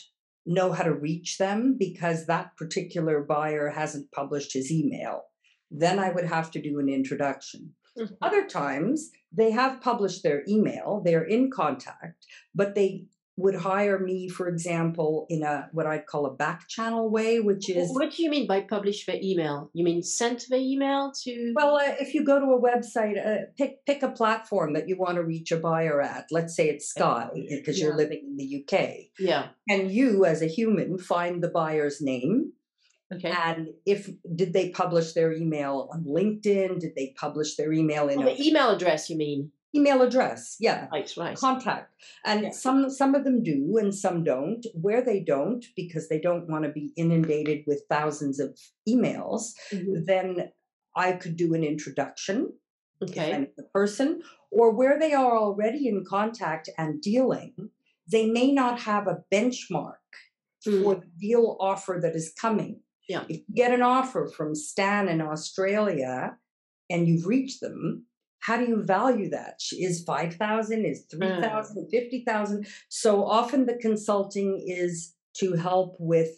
[0.46, 5.24] know how to reach them because that particular buyer hasn't published his email.
[5.70, 7.74] Then I would have to do an introduction.
[7.98, 8.16] Mhm.
[8.22, 13.06] Other times they have published their email, they're in contact, but they
[13.40, 17.68] would hire me, for example, in a what I'd call a back channel way, which
[17.68, 19.70] is What do you mean by publish their email?
[19.72, 21.52] You mean send the email to?
[21.56, 24.96] well, uh, if you go to a website, uh, pick pick a platform that you
[24.96, 26.26] want to reach a buyer at.
[26.30, 29.48] Let's say it's Sky because you're living in the UK, yeah.
[29.68, 32.52] and you, as a human, find the buyer's name
[33.12, 33.32] Okay.
[33.44, 36.78] and if did they publish their email on LinkedIn?
[36.78, 39.50] Did they publish their email in Oh, an the email address, you mean?
[39.74, 40.56] Email address?
[40.60, 40.88] Yeah.
[40.92, 41.36] Right, right.
[41.36, 41.92] contact
[42.24, 42.50] and Yeah.
[42.50, 46.64] some some of them do and some don't where they don't because they don't want
[46.64, 50.06] to be inundated with thousands of emails Mhm.
[50.06, 50.52] then
[50.96, 52.52] i could do an introduction
[53.02, 53.48] Okay.
[53.56, 57.54] the person or where they are already in contact and dealing
[58.14, 59.94] they may not have a benchmark
[60.66, 60.82] Mm.
[60.82, 62.82] for the deal offer that is coming.
[63.08, 63.24] Yeah.
[63.30, 66.36] If you get an offer from Stan in Australia
[66.90, 68.04] and you've reached them,
[68.40, 69.60] how do you value that?
[69.72, 71.40] Is 5,000, is Mm.
[71.40, 72.66] 3,000, 50,000?
[72.88, 76.32] So often the consulting is to help with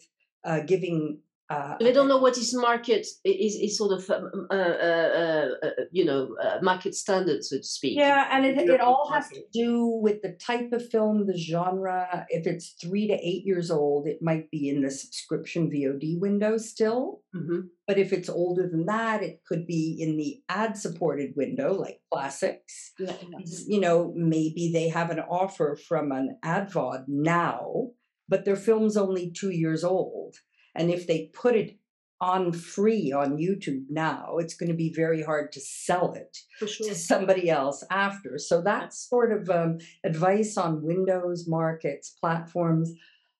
[0.44, 1.20] uh, giving.
[1.52, 5.70] Uh, they don't know what is market is, is sort of um, uh, uh, uh,
[5.90, 9.42] you know uh, market standard so to speak Yeah, and it, it all has to
[9.52, 12.26] do with the type of film, the genre.
[12.28, 16.56] If it's three to eight years old, it might be in the subscription VOD window
[16.58, 17.22] still.
[17.36, 17.68] Mhm.
[17.88, 21.98] But if it's older than that, it could be in the ad supported window, like
[22.12, 22.92] classics.
[22.98, 27.90] Yeah, S- You know, maybe they have an offer from an advod now,
[28.28, 30.36] but their film's only two years old.
[30.74, 31.76] And if they put it
[32.22, 36.88] on free on YouTube now, it's going to be very hard to sell it sure
[36.88, 38.38] to somebody else after.
[38.38, 42.92] So that's sort of um, advice on windows, markets, platforms.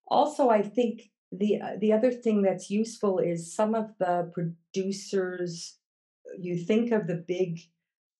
[0.08, 5.78] Also, I think the uh, the other thing that's useful is some of the producers.
[6.38, 7.60] You think of the big,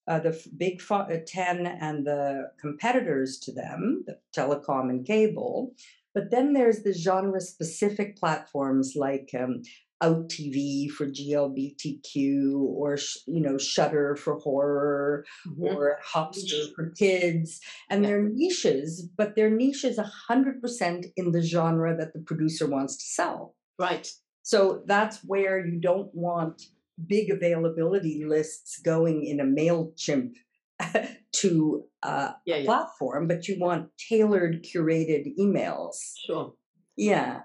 [0.06, 5.74] uh, the big fo- uh, ten and the competitors to them, the telecom and cable.
[6.14, 9.62] But then there's the genre specific platforms like um,
[10.02, 15.62] out TV for GLBTQ or you know Shudder for horror Mhm.
[15.64, 18.08] or Hopster for kids and Yeah.
[18.10, 23.04] they're niches but their niche is 100% in the genre that the producer wants to
[23.04, 24.10] sell right
[24.42, 26.62] so that's where you don't want
[27.06, 30.32] big availability lists going in a MailChimp
[31.32, 35.96] to uh, yeah a yeah platform but you want tailored curated emails.
[36.26, 36.54] Sure.
[36.96, 37.40] Yeah.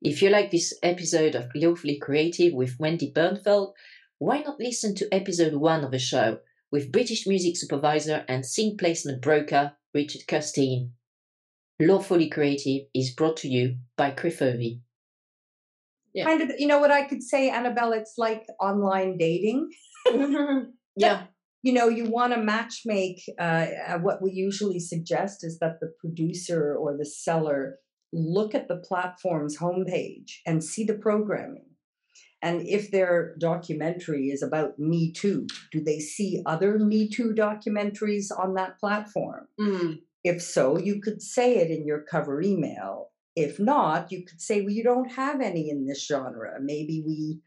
[0.00, 3.72] If you like this episode of Lawfully Creative with Wendy Bernfeld,
[4.18, 6.38] why not listen to episode one of the show
[6.70, 10.90] with British music supervisor and sync placement broker Richard Kirstein?
[11.80, 14.80] Lawfully Creative is brought to you by Crefovi.
[16.14, 16.24] Yeah.
[16.24, 17.92] kind of you know what i could say annabelle?
[17.92, 19.70] It's like online dating.
[20.96, 21.26] Yeah
[21.62, 25.80] you know you want to match make uh, uh, what we usually suggest is that
[25.80, 27.78] the producer or the seller
[28.12, 31.64] look at the platform's homepage and see the programming.
[32.40, 38.26] And if their documentary is about me too do they see other me too documentaries
[38.36, 39.48] on that platform?
[39.60, 40.00] Mm.
[40.24, 43.10] if so you could say it in your cover email.
[43.34, 46.58] If not you could say well you don't have any in this genre.
[46.60, 47.40] Maybe we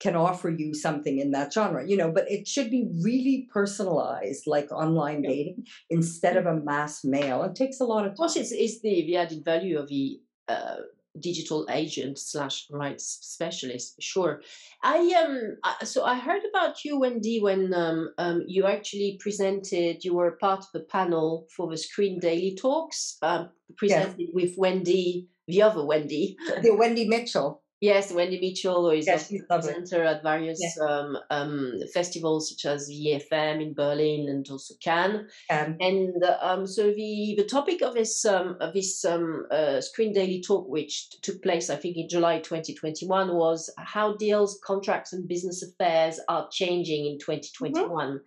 [0.00, 4.44] can offer you something in that genre you know but it should be really personalized
[4.46, 5.30] like online Yeah.
[5.30, 9.06] dating instead of a mass mail it takes a lot of Of course, it's, the,
[9.06, 10.76] the added value of the uh,
[11.20, 13.96] digital agent slash rights specialist.
[14.00, 14.40] Sure,
[14.82, 15.56] I um.
[15.86, 20.04] So I heard about you, Wendy, when um, um you actually presented.
[20.04, 25.28] You were part of the panel for the Screen Daily Talks, um, presented with Wendy,
[25.48, 26.36] the other Wendy.
[26.62, 32.50] the wendy mitchell Yes, Wendy Mitchell, is Yeah, a presenter at various um, um, festivals
[32.50, 35.28] such as EFM in Berlin and also Cannes.
[35.48, 40.12] and And um, so the the topic of this um, of this um, uh, Screen
[40.12, 45.12] Daily talk, which t- took place, I think, in July 2021, was how deals, contracts,
[45.12, 48.20] and business affairs are changing in 2021.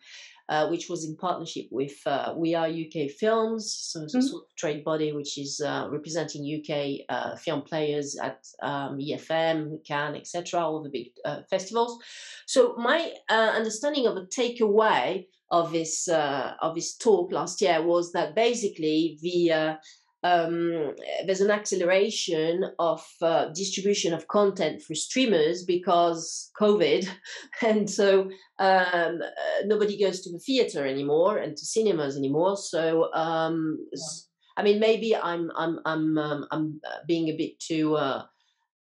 [0.49, 4.29] Uh, which was in partnership with uh, We Are UK Films, so it's a Mhm.
[4.29, 9.81] sort of trade body which is uh, representing UK uh, film players at um, EFM,
[9.85, 12.03] Cannes, etc., all the big uh, festivals.
[12.47, 17.81] So my uh, understanding of a takeaway of this uh, of this talk last year
[17.81, 19.75] was that basically the uh,
[20.23, 20.93] um,
[21.25, 27.07] there's an acceleration of uh, distribution of content for streamers because COVID,
[27.61, 28.23] and so
[28.59, 32.57] um, uh, nobody goes to the theater anymore and to cinemas anymore.
[32.57, 37.59] So um, s- I mean, maybe I'm I'm I'm um, I'm uh, being a bit
[37.59, 37.95] too.
[37.95, 38.23] Uh,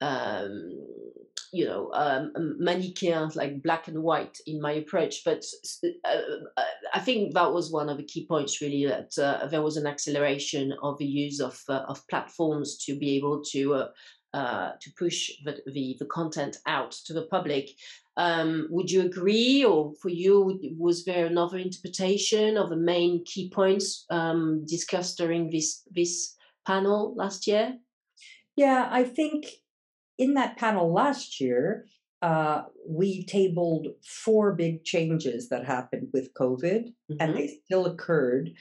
[0.02, 0.72] um,
[1.52, 5.24] you know, um, Manichaean, like black and white in my approach.
[5.26, 5.44] But
[6.06, 6.10] uh,
[6.58, 9.78] uh, I think that was one of the key points, really, that uh, there was
[9.78, 13.88] an acceleration of the use of uh, of platforms to be able to uh,
[14.34, 17.70] uh, to push the, the the content out to the public.
[18.18, 23.50] Um, would you agree, or for you, was there another interpretation of the main key
[23.50, 26.36] points um, discussed during this this
[26.68, 27.78] panel last year?
[28.56, 29.46] Yeah, I think
[30.18, 31.86] in that panel last year,
[32.22, 37.36] uh, we tabled four big changes that happened with COVID, and Mhm.
[37.36, 38.52] they still occurred,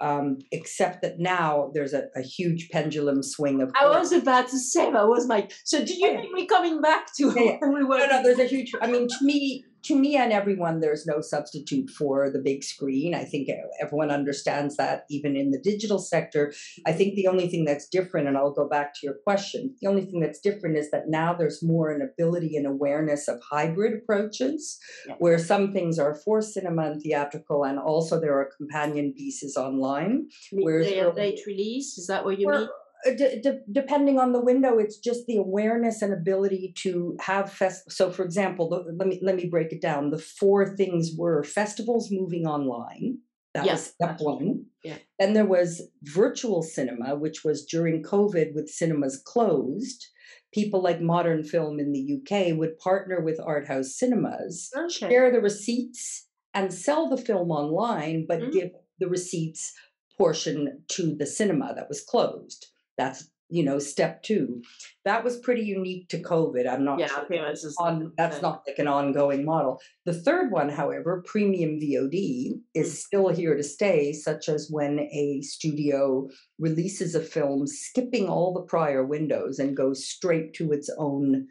[0.00, 3.70] um, except that now there's a, a huge pendulum swing of.
[3.74, 4.10] I course.
[4.10, 5.48] was about to say that was my.
[5.64, 6.20] So do you Yeah.
[6.20, 7.98] think we're coming back to Yeah, we were?
[7.98, 8.72] No, no, there's a huge.
[8.80, 13.14] I mean, to me, to me and everyone, there's no substitute for the big screen.
[13.14, 13.48] I think
[13.80, 16.52] everyone understands that, even in the digital sector.
[16.86, 19.88] I think the only thing that's different, and I'll go back to your question, the
[19.88, 23.94] only thing that's different is that now there's more an ability and awareness of hybrid
[23.94, 25.14] approaches, yeah.
[25.18, 30.28] where some things are for cinema and theatrical, and also there are companion pieces online.
[30.52, 32.68] Where late release, is that what you mean?
[33.06, 37.52] Uh, d- d- depending on the window it's just the awareness and ability to have
[37.52, 38.68] fest so for example
[38.98, 43.18] let me let me break it down the four things were festivals moving online
[43.54, 44.96] that was step one yeah.
[45.20, 50.06] then there was virtual cinema which was during covid with cinemas closed
[50.52, 54.88] people like modern film in the uk would partner with art house cinemas okay.
[54.88, 58.50] share the receipts and sell the film online but mm-hmm.
[58.50, 59.72] give the receipts
[60.16, 62.66] portion to the cinema that was closed
[62.98, 64.62] that's you know step two.
[65.04, 66.70] That was pretty unique to covid.
[66.70, 67.40] I'm not yeah, sure okay,
[67.78, 69.80] on, that's not like an ongoing model.
[70.04, 72.96] The third one however premium vod is mm.
[72.96, 76.28] still here to stay such as when a studio
[76.58, 81.46] releases a film skipping all the prior windows and goes straight to its own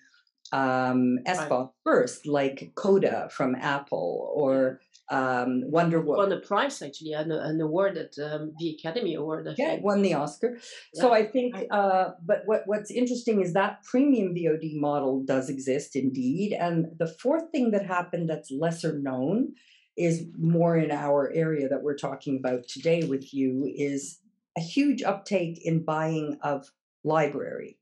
[0.54, 1.68] um right.
[1.84, 4.80] first, like Coda from Apple or
[5.10, 6.30] um, Wonder Woman.
[6.30, 9.48] Won a prize actually, an, an award at um, the Academy Award.
[9.48, 9.84] I yeah, think.
[9.84, 10.58] won the Oscar.
[10.94, 11.02] Yeah.
[11.02, 15.96] So I think, uh, but what what's interesting is that premium VOD model does exist
[15.96, 16.54] indeed.
[16.54, 19.54] And the fourth thing that happened that's lesser known
[19.96, 24.20] is more in our area that we're talking about today with you is
[24.58, 26.72] a huge uptake in buying of
[27.04, 27.78] library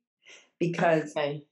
[0.60, 1.16] because.
[1.16, 1.46] Okay.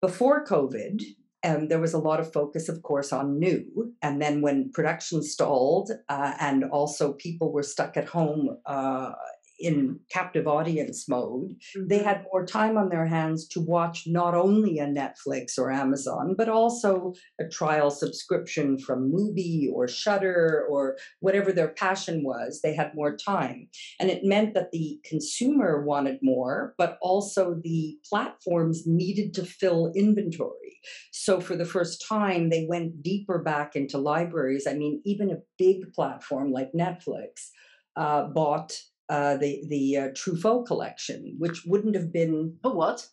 [0.00, 1.02] Before COVID,
[1.44, 3.92] um, there was a lot of focus, of course, on new.
[4.02, 9.12] And then when production stalled uh, and also people were stuck at home uh,
[9.58, 11.88] in captive audience mode, mm-hmm.
[11.88, 16.34] they had more time on their hands to watch not only a Netflix or Amazon,
[16.36, 22.60] but also a trial subscription from Mubi or Shudder or whatever their passion was.
[22.62, 23.68] They had more time.
[24.00, 29.92] And it meant that the consumer wanted more, but also the platforms needed to fill
[29.94, 30.80] inventory.
[31.12, 34.66] So for the first time, they went deeper back into libraries.
[34.66, 37.48] I mean, even a big platform like Netflix
[37.96, 38.78] uh, bought
[39.08, 43.06] uh, the the uh, Truffaut collection, which wouldn't have been a what?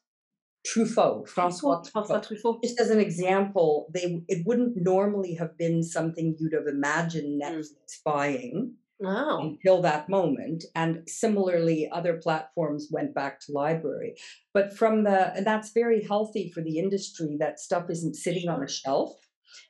[0.65, 2.27] Truffaut, Francois Truffaut.
[2.27, 2.63] Truffaut.
[2.63, 7.51] Just as an example, they it wouldn't normally have been something you'd have imagined hmm.
[7.51, 9.39] Netflix buying wow.
[9.41, 10.63] until that moment.
[10.73, 14.15] And similarly, other platforms went back to library.
[14.53, 18.63] But from the and that's very healthy for the industry that stuff isn't sitting on
[18.63, 19.13] a shelf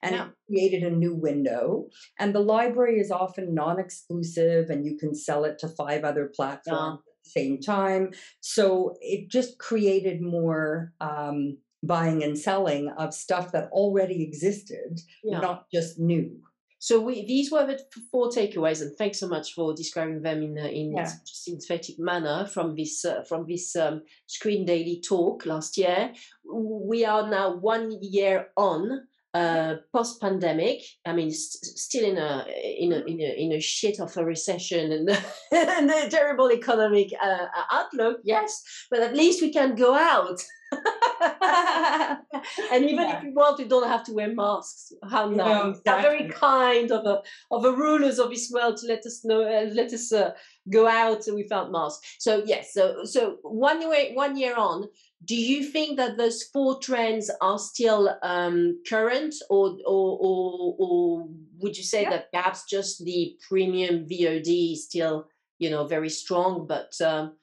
[0.01, 0.25] and yeah.
[0.25, 1.87] it created a new window.
[2.19, 6.31] And the library is often non exclusive, and you can sell it to five other
[6.35, 7.11] platforms yeah.
[7.11, 8.11] at the same time.
[8.41, 10.93] So it just created more.
[10.99, 15.39] Um, buying and selling of stuff that already existed, yeah.
[15.39, 16.31] not just new.
[16.79, 17.79] So we, these were the
[18.11, 21.09] four takeaways, and thanks so much for describing them in in yeah.
[21.23, 26.13] synthetic manner from this uh, from this um, Screen Daily talk last year.
[26.45, 32.45] We are now one year on uh, post pandemic, I mean, st- still in a
[32.79, 35.09] in a in a in a shit of a recession and,
[35.51, 38.19] and a terrible economic uh, outlook.
[38.23, 40.39] Yes, but at least we can go out.
[42.71, 43.17] and even yeah.
[43.17, 44.93] if we want, we don't have to wear masks.
[45.09, 45.37] How nice!
[45.37, 46.03] Yeah, exactly.
[46.03, 47.21] very kind of a
[47.51, 50.31] of the rulers of this world to let us know, uh, let us uh,
[50.69, 52.15] go out without masks.
[52.19, 54.87] So yes, so so one year one year on,
[55.25, 61.27] do you think that those four trends are still um, current, or, or, or, or
[61.59, 62.09] would you say yeah.
[62.11, 67.33] that perhaps just the premium VOD is still, you know, very strong, but um,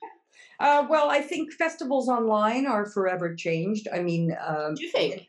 [0.62, 3.88] uh, well, I think festivals online are forever changed.
[3.92, 5.28] I mean, um, do you think?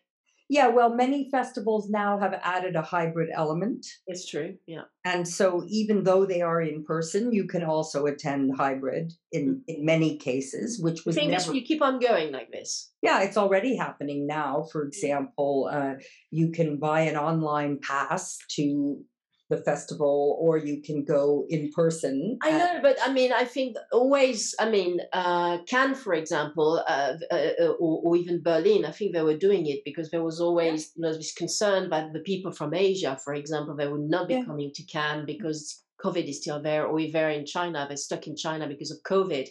[0.50, 3.88] Yeah, well, many festivals now have added a hybrid element.
[4.06, 4.56] It's true.
[4.68, 4.84] Yeah.
[5.04, 9.62] And so even though they are in person, you can also attend hybrid in, mm.
[9.68, 11.54] in many cases, which was never...
[11.56, 12.92] you keep on going like this.
[13.02, 14.68] Yeah, it's already happening now.
[14.72, 14.90] For mm.
[14.90, 15.94] example, uh,
[16.30, 19.04] you can buy an online pass to
[19.54, 22.38] the festival or you can go in person.
[22.42, 27.14] I know, but I mean, I think always, I mean, uh, Cannes, for example, uh,
[27.32, 30.40] uh, uh, or, or, even Berlin, I think they were doing it because there was
[30.40, 34.28] always you know, this concern that the people from Asia, for example, they would not
[34.28, 34.46] be yeah.
[34.46, 38.28] coming to Cannes because COVID is still there, or if they're in China, they're stuck
[38.28, 39.48] in China because of COVID.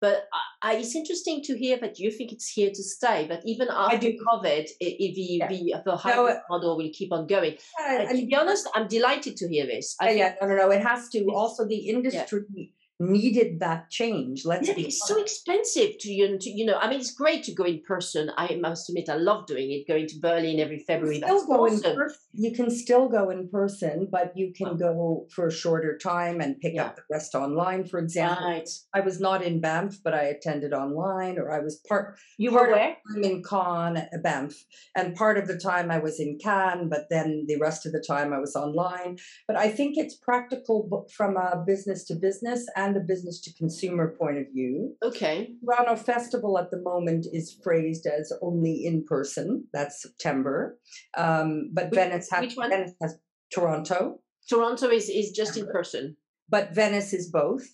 [0.00, 0.28] But
[0.62, 3.26] I, it's interesting to hear that you think it's here to stay.
[3.28, 5.48] But even after COVID, the, yeah.
[5.48, 7.56] the, the hybrid no, model will keep on going.
[7.78, 9.96] Yeah, to be honest, I'm delighted to hear this.
[10.00, 10.70] I yeah, no, no, no.
[10.70, 11.26] It has to.
[11.30, 12.72] Also, the industry.
[13.00, 14.44] Needed that change.
[14.44, 16.74] Let's Yeah, be it's so expensive to you, to, you know.
[16.76, 18.30] I mean, it's great to go in person.
[18.36, 19.88] I must admit, I love doing it.
[19.88, 21.16] Going to Berlin every February.
[21.16, 21.96] still go in awesome.
[21.96, 24.74] per- you can still go in person, but you can Oh.
[24.74, 26.84] go for a shorter time and pick Yeah.
[26.88, 27.84] up the rest online.
[27.86, 28.68] For example, Right.
[28.92, 32.68] I was not in Banff, but I attended online, or I was part You part
[32.68, 32.96] were where?
[33.16, 34.62] I'm in Cannes, uh, Banff,
[34.94, 38.04] and part of the time I was in Cannes, but then the rest of the
[38.06, 39.16] time I was online.
[39.48, 44.14] But I think it's practical from a business to business and a business to consumer
[44.18, 44.96] point of view.
[45.02, 45.54] Okay.
[45.64, 49.64] Toronto Festival at the moment is phrased as only in person.
[49.72, 50.78] That's September,
[51.16, 52.70] um, but Which- Venice has which one?
[52.70, 53.18] Venice has
[53.52, 56.16] Toronto, Toronto is, is just in person.
[56.48, 57.64] but Venice is both.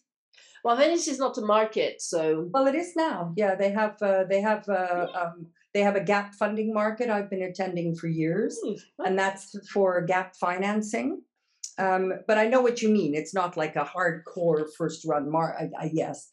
[0.65, 3.33] Well, Venice is not a market, so Well, it is now.
[3.37, 7.09] Yeah, they have uh, they have uh, um, they have a gap funding market.
[7.09, 8.59] I've been attending for years.
[8.65, 8.75] Hmm,
[9.07, 11.23] and that's for gap financing.
[11.79, 13.15] Um, but I know what you mean.
[13.15, 15.57] It's not like a hardcore first run mar.
[15.59, 16.29] I, I, yes,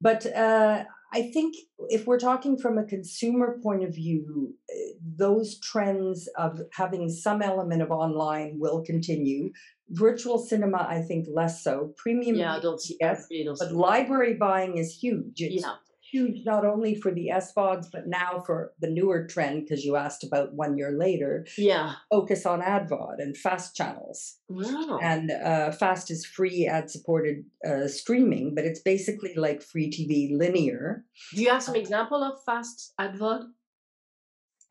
[0.00, 1.54] but uh, I think
[1.88, 7.42] if we're talking from a consumer point of view, eh, those trends of having some
[7.42, 9.52] element of online will continue.
[9.90, 11.94] Virtual cinema, I think, less so.
[11.96, 12.96] Premium, yeah, I don't see.
[13.00, 13.74] yes, I don't but see.
[13.74, 15.40] library buying is huge.
[15.40, 15.74] It's Yeah.
[16.10, 20.24] Huge not only for the SVODs, but now for the newer trend, because you asked
[20.24, 21.94] about one year later, Yeah.
[22.10, 24.36] focus on AdVOD and fast channels.
[24.48, 24.98] Wow.
[25.02, 30.36] And uh, fast is free ad supported uh, streaming, but it's basically like free TV
[30.36, 31.04] linear.
[31.34, 33.44] Do you have some example of fast AdVOD?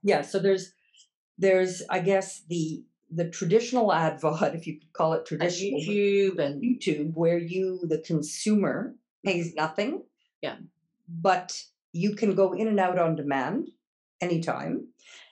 [0.03, 0.71] Yeah, so there's
[1.37, 6.61] there's I guess the the traditional AdVOD, if you could call it traditional, YouTube and
[6.61, 10.03] YouTube, where you the consumer pays nothing.
[10.41, 10.57] Yeah.
[11.07, 11.61] But
[11.93, 13.69] you can go in and out on demand
[14.21, 14.87] anytime.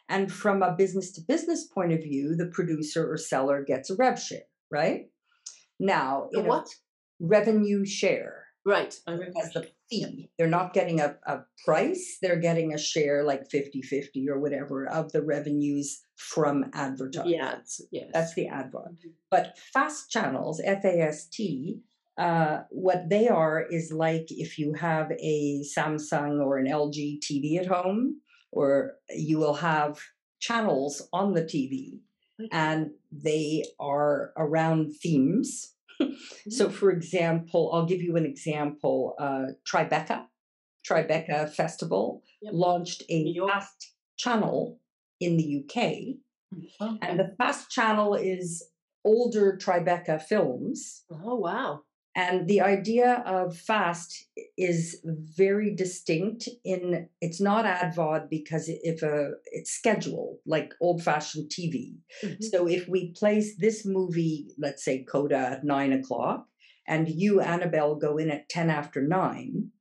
[0.09, 3.95] And from a business to business point of view, the producer or seller gets a
[3.95, 5.09] rev share, right?
[5.79, 6.67] Now, The in a what?
[7.19, 8.97] revenue share Right.
[9.07, 10.29] As the fee.
[10.37, 14.87] They're not getting a, a price, they're getting a share like 50 50 or whatever
[14.87, 17.33] of the revenues from advertising.
[17.33, 17.57] Yeah.
[17.59, 18.09] It's, yes.
[18.13, 18.93] That's the advert.
[18.93, 19.09] Mm-hmm.
[19.29, 21.41] But fast channels, FAST,
[22.17, 27.59] uh, what they are is like if you have a Samsung or an LG TV
[27.59, 29.99] at home, or you will have
[30.39, 31.99] channels on the TV
[32.39, 32.49] Okay.
[32.51, 35.73] and they are around themes.
[36.49, 40.25] so, for example, I'll give you an example uh, Tribeca,
[40.87, 42.53] Tribeca Festival Yep.
[42.55, 44.79] launched a fast channel
[45.19, 46.17] in the UK.
[46.81, 48.63] Oh, And the fast channel is
[49.05, 51.03] older Tribeca films.
[51.11, 51.81] oh wow.
[52.15, 59.31] And the idea of fast is very distinct in it's not advod because if a
[59.51, 61.95] it's scheduled like old-fashioned TV.
[62.23, 62.43] Mhm.
[62.43, 66.47] So if we place this movie, let's say Coda at nine o'clock,
[66.87, 69.71] and you, Annabelle, go in at 10 after nine,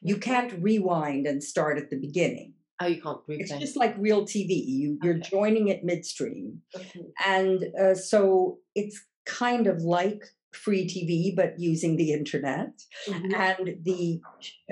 [0.00, 2.54] you can't rewind and start at the beginning.
[2.80, 4.52] Oh, you can't It's just like real TV.
[4.66, 5.28] You, you're Okay.
[5.30, 6.62] joining it midstream.
[6.74, 7.06] Okay.
[7.24, 10.22] And uh, so it's kind of like
[10.52, 12.82] free TV, but using the internet.
[13.06, 13.34] Mhm.
[13.34, 14.20] And the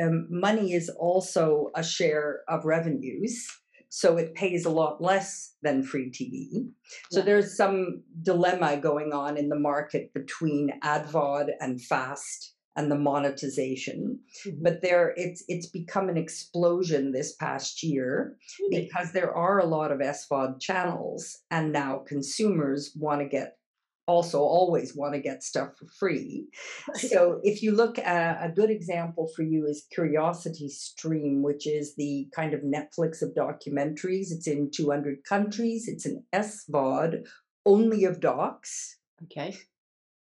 [0.01, 3.47] um, money is also a share of revenues.
[3.89, 6.68] So it pays a lot less than free TV.
[7.11, 7.27] So Yeah.
[7.27, 14.18] there's some dilemma going on in the market between AdVOD and FAST and the monetization.
[14.45, 14.62] Mhm.
[14.62, 18.83] But there it's it's become an explosion this past year Really?
[18.87, 23.59] because there are a lot of SVOD channels, and now consumers want to get
[24.07, 26.46] also always want to get stuff for free.
[26.94, 31.94] So if you look at a good example for you is Curiosity Stream, which is
[31.96, 34.30] the kind of Netflix of documentaries.
[34.30, 35.88] It's in 200 countries.
[35.88, 37.26] It's an SVOD
[37.66, 39.57] only of docs, Okay.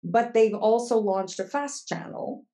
[0.03, 2.47] but they've also launched a fast channel,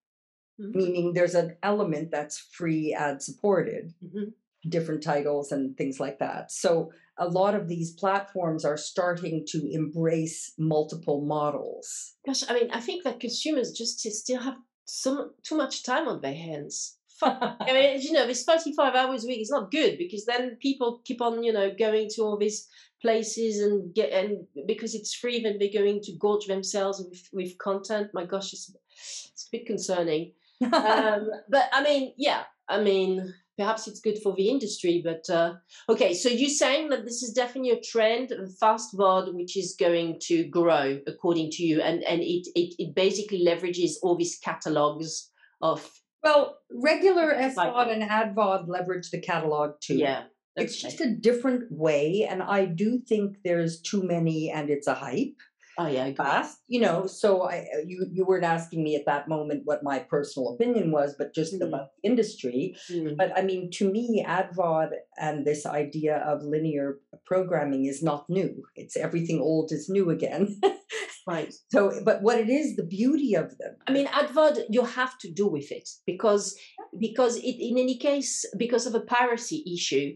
[0.61, 0.75] Mhm.
[0.75, 4.35] meaning there's an element that's free ad supported Mhm.
[4.69, 6.53] Different titles and things like that.
[6.53, 12.15] So a lot of these platforms are starting to embrace multiple models.
[12.27, 16.21] Gosh, I mean, I think that consumers just still have some too much time on
[16.21, 16.97] their hands.
[17.23, 21.03] I mean, you know, this 35 hours a week is not good because then people
[21.05, 22.69] keep on, you know, going to all these
[23.01, 27.59] places and get, and because it's free, then they're going to gorge themselves with, with
[27.59, 28.09] content.
[28.13, 28.75] My gosh, it's,
[29.31, 30.33] it's a bit concerning.
[30.63, 33.33] um, but I mean, yeah, I mean,
[33.63, 35.55] perhaps it's good for the industry, but uh,
[35.89, 36.13] okay.
[36.15, 40.19] So you're saying that this is definitely a trend, a fast VOD, which is going
[40.29, 45.31] to grow according to you, and and it it, it basically leverages all these catalogs
[45.61, 45.89] of
[46.23, 49.97] well, regular Like- SVOD and AdVOD leverage the catalog too.
[49.97, 50.25] yeah.
[50.55, 50.83] It's okay.
[50.91, 52.27] just a different way.
[52.31, 55.41] And I do think there's too many and it's a hype.
[55.79, 57.07] Oh yeah, fast, you know.
[57.07, 60.91] So I, uh, you you weren't asking me at that moment what my personal opinion
[60.93, 61.67] was, but just Mm.
[61.69, 62.77] about the industry.
[62.91, 63.17] Mm.
[63.17, 68.63] But I mean, to me, AdVod and this idea of linear programming is not new.
[68.77, 70.61] It's everything old is new again.
[71.25, 71.55] Right.
[71.71, 73.77] so, but what it is, the beauty of them.
[73.87, 76.45] I mean, advert you have to do with it because
[76.99, 80.09] because it in any case because of a piracy issue,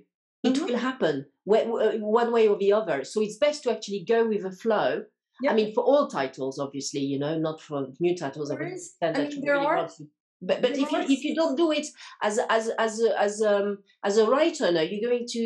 [0.42, 0.66] it Mhm.
[0.66, 3.04] will happen one way or the other.
[3.04, 5.04] So it's best to actually go with the flow.
[5.42, 5.52] Yeah.
[5.52, 8.48] I mean, for all titles, obviously, you know, not for new titles.
[8.48, 9.88] There is- I mean, there really are-
[10.42, 11.86] But but there if you if you don't do it
[12.22, 15.44] as a- as as as um as a writer, no, you're going to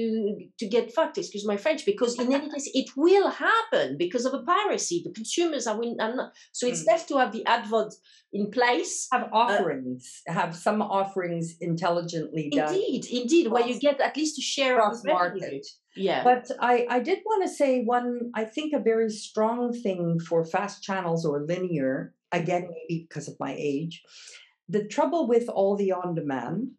[0.61, 1.17] to get fucked.
[1.17, 4.97] Excuse my French, because in any case, it will happen because of a piracy.
[5.07, 6.33] The consumers are, win- are not.
[6.59, 6.87] So it's Mm.
[6.93, 7.93] best to have the advert
[8.33, 9.07] in place.
[9.13, 12.75] Have offerings, have some offerings intelligently done.
[12.75, 15.43] Indeed, indeed, where you get at least a share of market.
[15.43, 15.63] revenue.
[15.97, 16.23] Yeah.
[16.25, 20.45] But I, I did want to say one, I think a very strong thing for
[20.45, 24.03] fast channels or linear, again, maybe because of my age,
[24.69, 26.73] the trouble with all the on demand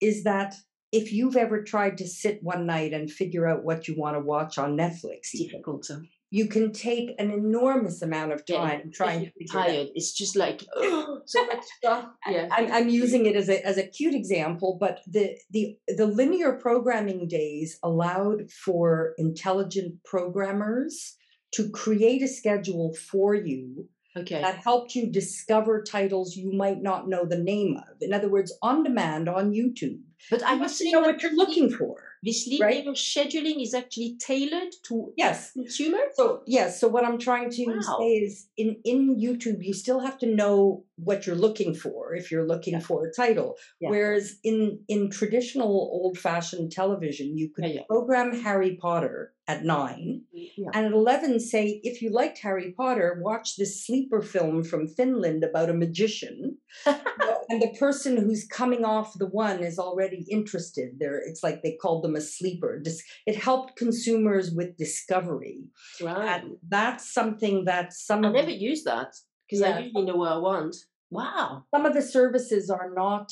[0.00, 0.54] is that
[0.92, 4.20] if you've ever tried to sit one night and figure out what you want to
[4.20, 5.90] watch on Netflix, it's even, difficult.
[6.30, 9.88] You can take an enormous amount of Yeah, time trying to especially figure it tired.
[9.94, 10.62] It's just like
[11.24, 12.08] so much stuff.
[12.28, 12.48] Yeah.
[12.50, 16.52] I'm, I'm using it as a as a cute example, but the the the linear
[16.54, 21.16] programming days allowed for intelligent programmers
[21.52, 24.40] to create a schedule for you Okay.
[24.40, 27.96] that helped you discover titles you might not know the name of.
[28.00, 30.00] In other words, on demand on YouTube.
[30.30, 31.96] But You you have know what you're looking for.
[32.22, 32.84] This right?
[32.86, 35.52] scheduling is actually tailored to Yes.
[35.52, 36.14] consumers.
[36.14, 37.96] So yes, so what I'm trying to Wow.
[38.00, 42.30] say is in in YouTube you still have to know what you're looking for if
[42.30, 42.80] you're looking Yeah.
[42.80, 43.56] for a title.
[43.80, 43.90] Yeah.
[43.90, 50.70] Whereas in in traditional old-fashioned television you could Yeah, program Harry Potter at 9 Yeah.
[50.74, 55.44] and at 11 say if you liked Harry Potter watch this sleeper film from Finland
[55.44, 61.18] about a magician and the person who's coming off the one is already interested there
[61.28, 62.82] it's like they called them a sleeper
[63.26, 65.58] it helped consumers with discovery
[66.02, 66.40] Right.
[66.42, 69.14] and that's something that some I of never the, use that
[69.48, 70.76] because I usually know what I want.
[71.10, 71.64] Wow.
[71.72, 73.30] some of the services are not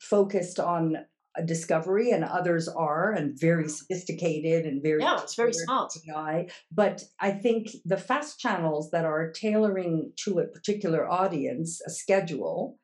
[0.00, 0.96] focused on
[1.36, 5.92] a discovery and others are and very sophisticated and very Yeah, it's very smart.
[6.08, 6.48] AI.
[6.70, 12.78] But I think the fast channels that are tailoring to a particular audience a schedule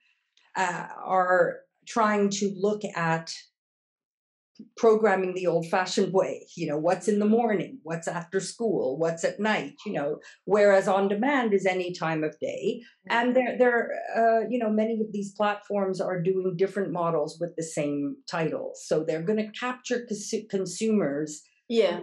[0.57, 3.33] uh, are trying to look at
[4.77, 9.25] programming the old fashioned way you know what's in the morning what's after school what's
[9.25, 13.91] at night you know whereas on demand is any time of day and there there
[14.17, 18.85] uh, you know many of these platforms are doing different models with the same titles
[18.87, 22.01] so they're going to capture consu- consumers Yeah.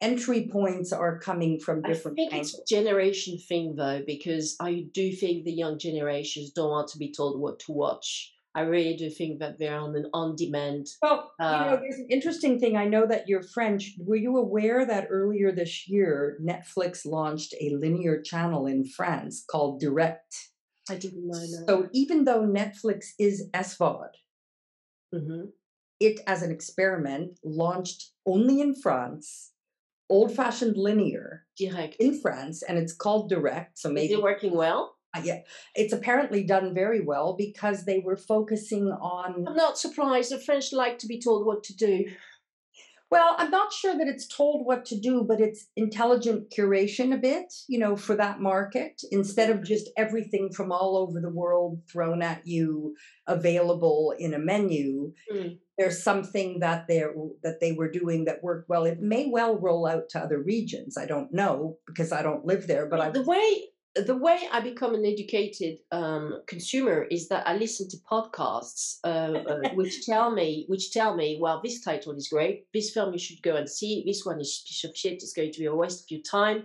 [0.00, 2.54] entry points are coming from different I think angles.
[2.54, 6.98] it's a generation thing though, because I do think the young generations don't want to
[6.98, 8.32] be told what to watch.
[8.54, 10.86] I really do think that they're on an on-demand.
[11.02, 12.76] Well, you know, Uh, there's an interesting thing.
[12.76, 13.94] I know that you're French.
[14.04, 19.78] Were you aware that earlier this year, Netflix launched a linear channel in France called
[19.80, 20.34] Direct?
[20.88, 21.64] I didn't know that.
[21.68, 24.10] So even though Netflix is SVOD,
[25.12, 25.44] hmm
[26.00, 29.52] it as an experiment launched only in France,
[30.08, 31.94] old fashioned linear Direct.
[32.00, 33.78] in France, and it's called Direct.
[33.78, 34.96] So maybe Is it working well?
[35.22, 35.40] Yeah,
[35.74, 40.30] it's apparently done very well because they were focusing on I'm not surprised.
[40.30, 42.04] The French like to be told what to do.
[43.10, 47.16] Well, I'm not sure that it's told what to do, but it's intelligent curation a
[47.16, 51.80] bit, you know, for that market instead of just everything from all over the world
[51.90, 52.94] thrown at you
[53.26, 55.12] available in a menu.
[55.34, 55.58] Mm.
[55.76, 57.02] There's something that they
[57.42, 58.84] that they were doing that worked well.
[58.84, 60.96] It may well roll out to other regions.
[60.96, 64.60] I don't know because I don't live there, but I the way the way I
[64.60, 70.30] become an educated um, consumer is that I listen to podcasts uh, uh, which tell
[70.30, 72.66] me which tell me, well, this title is great.
[72.72, 74.04] This film you should go and see.
[74.06, 75.14] This one is piece of shit.
[75.14, 76.64] It's going to be a waste of your time.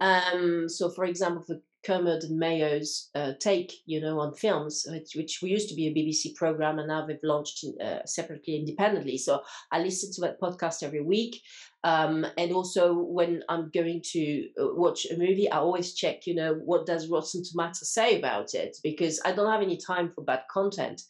[0.00, 5.12] Um, so, for example, the Kermode and Mayo's uh, take, you know, on films, which,
[5.14, 9.18] which we used to be a BBC program, and now they've launched uh, separately, independently.
[9.18, 11.40] So I listen to that podcast every week.
[11.84, 16.34] Um, and also when I'm going to uh, watch a movie, I always check, you
[16.34, 20.24] know, what does Rotten Tomatoes say about it because I don't have any time for
[20.24, 21.02] bad content.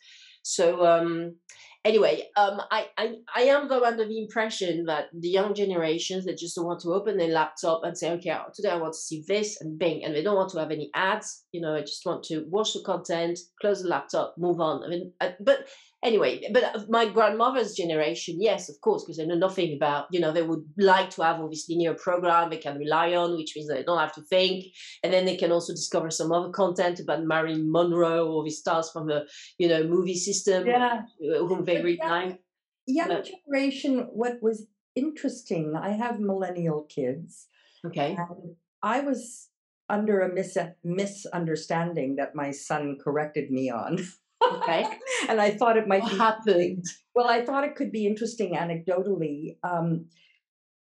[0.43, 1.37] So, um,
[1.87, 6.39] anyway, um, I, I, I am though under the impression that the young generations that
[6.39, 9.25] just don't want to open their laptop and say, okay, today I want to see
[9.27, 11.45] this and bing, and they don't want to have any ads.
[11.53, 14.85] You know, I just want to watch the content, close the laptop, move on.
[14.85, 15.69] I mean, uh, but
[16.07, 20.21] anyway, but uh, my grandmother's generation, yes, of course, because they know nothing about, you
[20.21, 23.53] know, they would like to have all this linear program they can rely on, which
[23.55, 24.65] means they don't have to think.
[25.03, 28.91] And then they can also discover some other content about Marilyn Monroe or the stars
[28.93, 29.27] from the,
[29.59, 31.03] you know, movie system, Yeah.
[31.23, 32.41] uh, whom they really young, like.
[32.87, 37.49] young But- generation, what was interesting, I have millennial kids,
[37.85, 38.17] Okay.
[38.19, 39.49] and I was
[39.89, 43.99] under a mis- misunderstanding that my son corrected me on.
[44.43, 44.87] Okay.
[45.29, 46.85] and I thought it might What be happened?
[47.15, 49.57] Well, I thought it could be interesting anecdotally.
[49.63, 50.07] Um,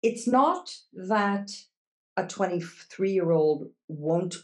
[0.03, 1.51] it's not that
[2.17, 4.37] a 23 year old won't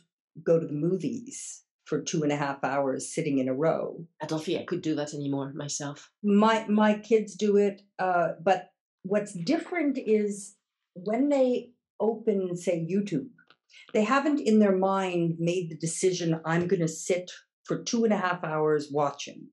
[0.43, 4.07] go to the movies for two and a half hours sitting in a row.
[4.23, 6.11] I don't think I could do that anymore myself.
[6.23, 8.71] My my kids do it, uh, but
[9.03, 10.57] what's different is
[10.95, 13.29] when they open, say, YouTube,
[13.93, 16.41] they haven't in their mind made the decision.
[16.45, 17.31] I'm going to sit
[17.65, 19.49] for two and a half hours watching.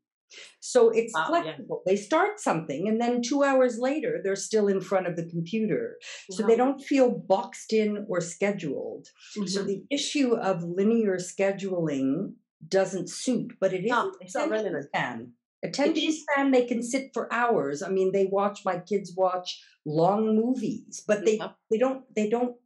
[0.62, 1.58] So it's Wow, yeah.
[1.58, 1.84] flexible.
[1.86, 5.98] They start something and then two hours later, they're still in front of the computer.
[6.30, 9.08] So they don't feel boxed in or scheduled.
[9.46, 9.68] So Mhm.
[9.68, 12.36] the issue of linear scheduling
[12.68, 14.84] doesn't suit, but it is No, it's not attention relevant.
[14.84, 15.34] span.
[15.64, 17.82] Attention span, they can sit for hours.
[17.84, 21.54] I mean, they watch my kids watch long movies, but they Yeah.
[21.70, 22.58] they don't they don't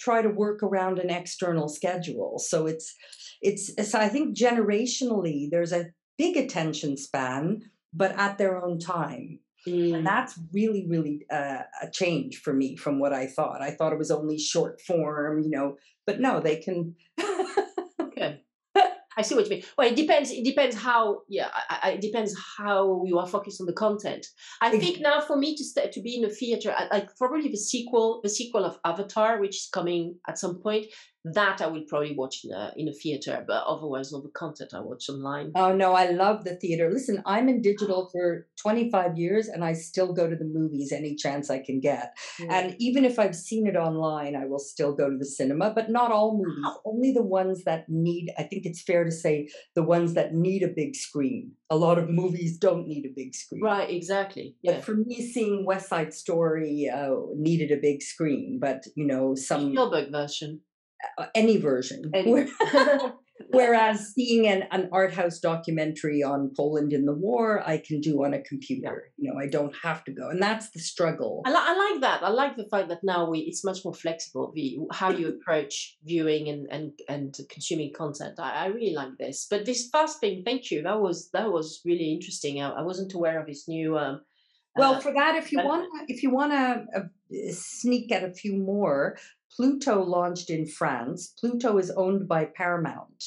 [0.00, 2.38] try to work around an external schedule.
[2.38, 2.94] So it's
[3.42, 5.86] it's so I think generationally there's a
[6.16, 7.62] big attention span,
[7.92, 9.40] but at their own time.
[9.66, 9.94] Mm.
[9.94, 13.62] And that's really, really uh, a change for me from what I thought.
[13.62, 15.76] I thought it was only short form, you know,
[16.06, 16.96] but no, they can.
[18.00, 18.42] Okay.
[19.16, 19.64] I see what you mean.
[19.76, 20.30] Well, it depends.
[20.30, 21.22] It depends how.
[21.28, 24.26] Yeah, I, I, it depends how you are focused on the content.
[24.60, 27.58] I think now for me to st- to be in a theater, like probably the
[27.58, 30.86] sequel, the sequel of Avatar, which is coming at some point.
[31.24, 34.74] That I will probably watch in a in a theater, but otherwise all the content
[34.74, 35.52] I watch online.
[35.54, 36.90] oh, no, I love the theater.
[36.92, 41.14] Listen, I'm in digital for 25 years and I still go to the movies any
[41.14, 42.12] chance I can get.
[42.50, 45.90] And even if I've seen it online, I will still go to the cinema, but
[45.90, 49.82] not all movies, only the ones that need, I think it's fair to say, the
[49.84, 51.52] ones that need a big screen.
[51.70, 53.62] A lot of movies don't need a big screen.
[53.62, 54.56] right, exactly.
[54.64, 54.80] But Yeah.
[54.80, 59.70] for me, seeing West Side Story uh, needed a big screen, but you know, some
[59.70, 60.60] Spielberg version.
[61.18, 62.10] Uh, any version.
[62.14, 62.46] Any-
[63.50, 68.24] Whereas seeing an, an art house documentary on Poland in the war, I can do
[68.24, 69.12] on a computer.
[69.16, 71.42] You know, I don't have to go, and that's the struggle.
[71.44, 72.22] I, li- I like that.
[72.22, 74.52] I like the fact that now we it's much more flexible.
[74.54, 78.38] The how you approach viewing and and and consuming content.
[78.38, 79.46] I, I really like this.
[79.50, 80.82] But this fast thing, thank you.
[80.82, 82.62] That was that was really interesting.
[82.62, 83.98] I, I wasn't aware of this new.
[83.98, 84.20] Um,
[84.76, 88.32] Well, uh, for that, if you want, if you want to uh, sneak at a
[88.32, 89.18] few more,
[89.56, 91.34] Pluto launched in France.
[91.38, 93.24] Pluto is owned by Paramount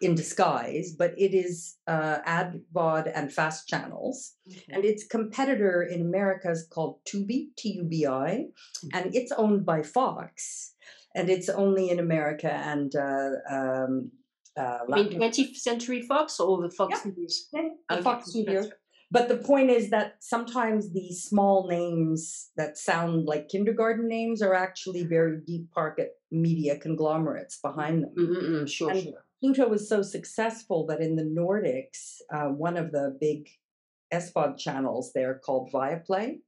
[0.00, 4.34] in disguise, but it is uh, ad, VOD, and fast channels.
[4.68, 8.46] And its competitor in America is called Tubi, T U B I,
[8.92, 10.74] and it's owned by Fox.
[11.14, 14.10] And it's only in America and uh, um,
[14.58, 17.12] uh, I mean, 20th Century Fox or the Fox Yeah.
[17.16, 17.48] News?
[17.52, 18.68] the Okay, Fox Studios.
[19.10, 24.54] But the point is that sometimes these small names that sound like kindergarten names are
[24.54, 28.14] actually very deep pocket media conglomerates behind them.
[28.18, 29.24] Mm, mm, mm, sure, And sure.
[29.40, 33.48] Pluto was so successful that in the Nordics, uh, one of the big
[34.12, 36.38] SVOD channels there called Viaplay,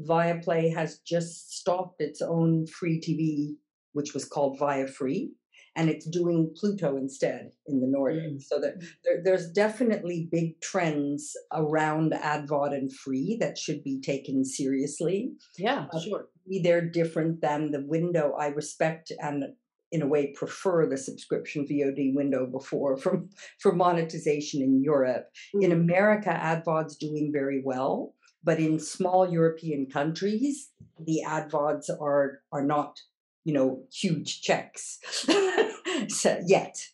[0.00, 3.56] Viaplay has just stopped its own free TV,
[3.92, 5.32] which was called Via Free,
[5.76, 8.42] and it's doing Pluto instead in the Nordics.
[8.44, 14.44] So that there, there's definitely big trends around AdVOD and free that should be taken
[14.44, 16.28] seriously Yeah, uh, sure.
[16.62, 19.44] they're different than the window I respect and
[19.90, 23.24] in a way prefer the subscription VOD window before for,
[23.60, 25.26] for monetization in Europe.
[25.60, 25.82] In Mm.
[25.82, 30.70] America, AdVOD's doing very well, but in small European countries,
[31.06, 33.00] the AdVODs are are not,
[33.44, 34.98] you know, huge checks
[36.08, 36.86] so, yet.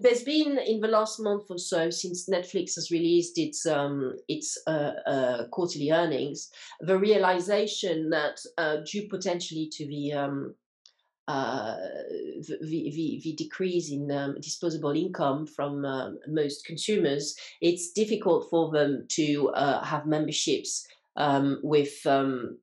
[0.00, 4.58] there's been in the last month or so since Netflix has released its um, its
[4.66, 6.50] uh, uh, quarterly earnings,
[6.80, 10.54] the realization that uh, due potentially to the um,
[11.26, 11.76] uh,
[12.46, 18.70] the, the, the decrease in um, disposable income from um, most consumers, it's difficult for
[18.70, 22.58] them to uh, have memberships um, with um,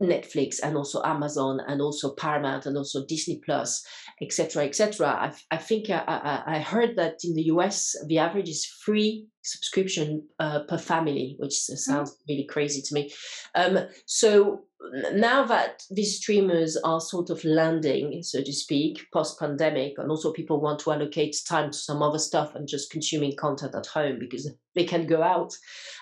[0.00, 3.84] Netflix and also Amazon and also Paramount and also Disney Plus,
[4.22, 5.08] etc., etc.
[5.08, 9.26] I, I think I, I, I heard that in the US the average is three
[9.50, 12.32] subscription uh, per family, which sounds mm-hmm.
[12.32, 13.12] really crazy to me.
[13.54, 14.64] Um, so
[15.12, 20.32] now that these streamers are sort of landing, so to speak, post pandemic, and also
[20.32, 24.18] people want to allocate time to some other stuff and just consuming content at home
[24.18, 25.52] because they can go out.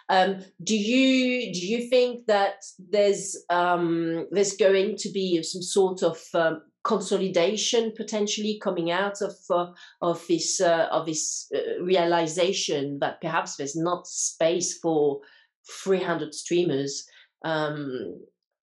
[0.09, 6.03] Um, do you do you think that there's um, there's going to be some sort
[6.03, 9.67] of um, consolidation potentially coming out of uh,
[10.01, 15.21] of this uh, of this uh, realization that perhaps there's not space for
[15.83, 17.05] 300 streamers
[17.45, 18.21] um,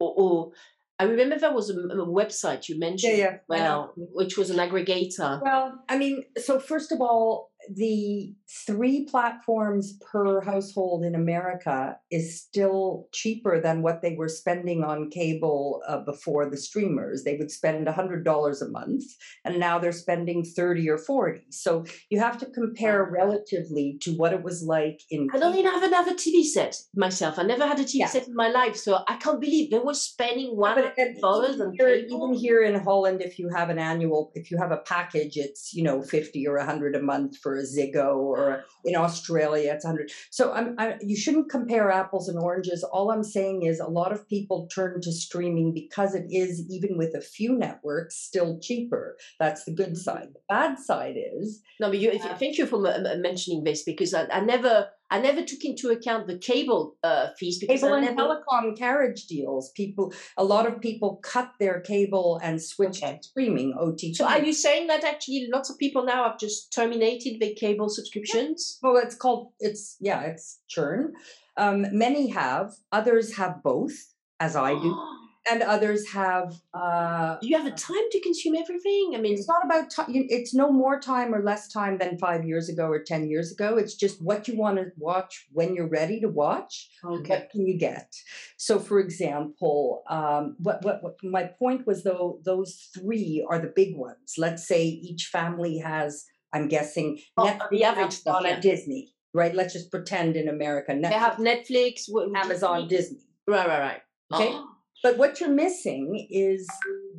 [0.02, 0.52] or, or
[1.00, 4.58] I remember there was a, a website you mentioned, yeah, yeah, well, which was an
[4.58, 5.42] aggregator.
[5.42, 8.34] Well, I mean, so first of all, the
[8.66, 15.10] three platforms per household in America is still cheaper than what they were spending on
[15.10, 17.24] cable uh, before the streamers.
[17.24, 19.04] They would spend $100 a month,
[19.46, 21.42] and now they're spending 30 or 40.
[21.50, 25.28] So you have to compare relatively to what it was like in.
[25.34, 27.40] I don't even have another TV set myself.
[27.40, 28.08] I never had a TV yeah.
[28.08, 30.78] set in my life, so I can't believe they were spending one
[31.22, 34.78] dollars and even here in Holland, if you have an annual, if you have a
[34.78, 39.74] package, it's you know 50 or 100 a month for a Ziggo, or in Australia,
[39.74, 40.12] it's 100.
[40.30, 42.84] So I'm, I, you shouldn't compare apples and oranges.
[42.84, 46.98] All I'm saying is a lot of people turn to streaming because it is, even
[46.98, 49.18] with a few networks, still cheaper.
[49.40, 49.96] That's the good mm-hmm.
[49.96, 50.30] side.
[50.34, 51.62] The bad side is.
[51.80, 52.80] No, but you, uh, thank you for
[53.18, 57.60] mentioning this because I, I never I never took into account the cable uh, fees
[57.60, 59.72] because cable and telecom carriage deals.
[59.74, 63.18] People, a lot of people cut their cable and switch okay.
[63.18, 64.16] to streaming OTT.
[64.16, 67.90] So, are you saying that actually lots of people now have just terminated their cable
[67.90, 68.80] subscriptions?
[68.82, 71.14] Well, it's called it's yeah, it's churn.
[71.58, 73.94] Um, many have, others have both,
[74.40, 74.98] as I do.
[75.50, 79.14] and others have uh you have a time to consume everything?
[79.16, 82.46] I mean it's not about time it's no more time or less time than five
[82.46, 83.78] years ago or ten years ago.
[83.78, 86.90] It's just what you want to watch when you're ready to watch.
[87.04, 87.30] Okay.
[87.30, 88.16] what can you get?
[88.58, 93.74] So for example um what, what what my point was though those three are the
[93.76, 94.36] big ones.
[94.38, 98.60] Let's say each family has i'm guessing oh, Netflix, the average stuff, yeah.
[98.60, 99.56] disney right?
[99.56, 103.22] Let's just pretend in america Netflix, they have netflix amazon disney.
[103.48, 104.02] Right right right.
[104.34, 104.50] Okay?
[104.52, 104.71] Oh.
[105.04, 106.68] But what you're missing is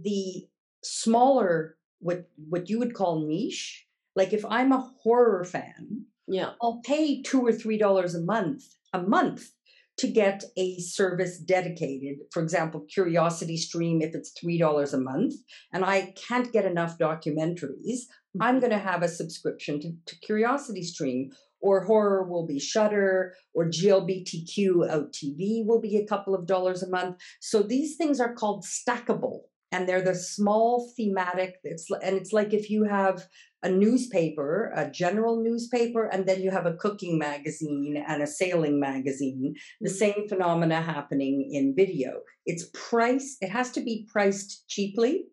[0.00, 0.46] the
[0.82, 3.86] smaller what what you would call niche.
[4.14, 8.64] Like if I'm a horror fan, yeah, I'll pay two or three dollars a month
[8.92, 9.50] a month
[9.98, 12.18] to get a service dedicated.
[12.30, 15.34] For example, Curiosity Stream, if it's three dollars a month,
[15.72, 18.06] and I can't get enough documentaries,
[18.40, 18.58] I'm mm-hmm.
[18.60, 21.30] going to have a subscription to, to Curiosity Stream
[21.62, 26.82] or horror will be Shudder, or GLBTQ out TV will be a couple of dollars
[26.82, 27.16] a month.
[27.40, 31.54] So these things are called stackable, and they're the small thematic.
[31.64, 33.26] It's and it's like if you have
[33.62, 38.80] a newspaper, a general newspaper, and then you have a cooking magazine and a sailing
[38.80, 39.54] magazine.
[39.80, 39.96] The mm-hmm.
[39.96, 42.20] same phenomena happening in video.
[42.44, 43.36] It's price.
[43.40, 45.26] It has to be priced cheaply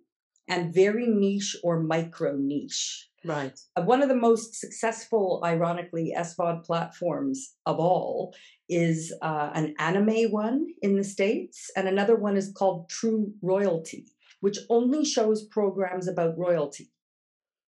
[0.47, 3.08] and very niche or micro niche.
[3.25, 3.59] Right.
[3.75, 8.33] Uh, one of the most successful, ironically, SVOD platforms of all
[8.69, 14.05] is uh, an anime one in the States, and another one is called True Royalty,
[14.39, 16.91] which only shows programs about royalty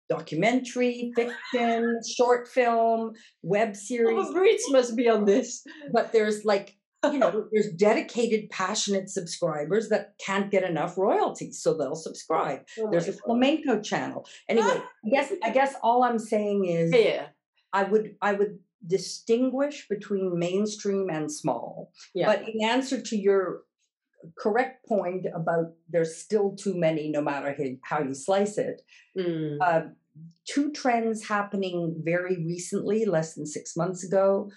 [0.09, 4.27] documentary, fiction, short film, web series.
[4.29, 5.63] Oh, Brits must be on this.
[5.93, 11.75] But there's like you know, there's dedicated, passionate subscribers that can't get enough royalties, so
[11.75, 12.63] they'll subscribe.
[12.79, 14.27] Oh there's a flamenco channel.
[14.49, 14.67] Anyway,
[15.05, 17.29] I guess I guess all I'm saying is, yeah,
[17.73, 21.93] I would I would distinguish between mainstream and small.
[22.15, 22.27] Yeah.
[22.27, 23.63] But in answer to your
[24.37, 28.83] correct point about there's still too many, no matter how you slice it.
[29.17, 29.59] Mm.
[29.61, 29.81] Uh,
[30.45, 34.51] two trends happening very recently, less than six months ago.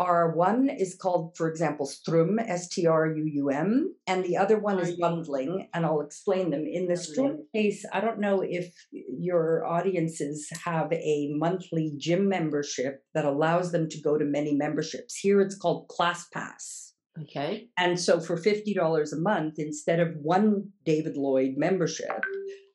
[0.00, 4.36] Are one is called, for example, Struum, S T R U U M, and the
[4.36, 6.64] other one is bundling, and I'll explain them.
[6.66, 13.04] In the Struum case, I don't know if your audiences have a monthly gym membership
[13.14, 15.14] that allows them to go to many memberships.
[15.14, 16.94] Here it's called Class Pass.
[17.22, 17.68] Okay.
[17.78, 22.20] And so for $50 a month, instead of one David Lloyd membership,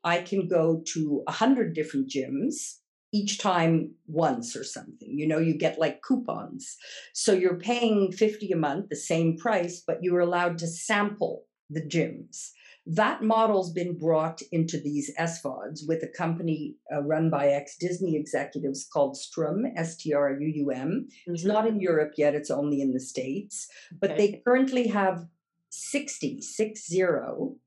[0.05, 2.78] I can go to 100 different gyms
[3.11, 5.17] each time once or something.
[5.17, 6.77] You know, you get like coupons.
[7.13, 11.81] So you're paying 50 a month, the same price, but you're allowed to sample the
[11.81, 12.49] gyms.
[12.85, 18.15] That model's been brought into these SVODs with a company uh, run by ex Disney
[18.15, 21.07] executives called Struum, S T R U U M.
[21.27, 21.51] It's mm-hmm.
[21.51, 23.67] not in Europe yet, it's only in the States.
[23.99, 24.31] But okay.
[24.31, 25.27] they currently have
[25.69, 27.57] 60, six zero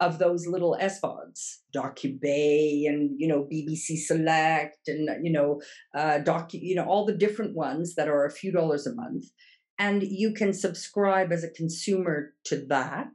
[0.00, 5.60] of those little SVODs, DocuBay and you know BBC Select and you know
[5.96, 9.24] uh, docu you know all the different ones that are a few dollars a month,
[9.78, 13.12] and you can subscribe as a consumer to that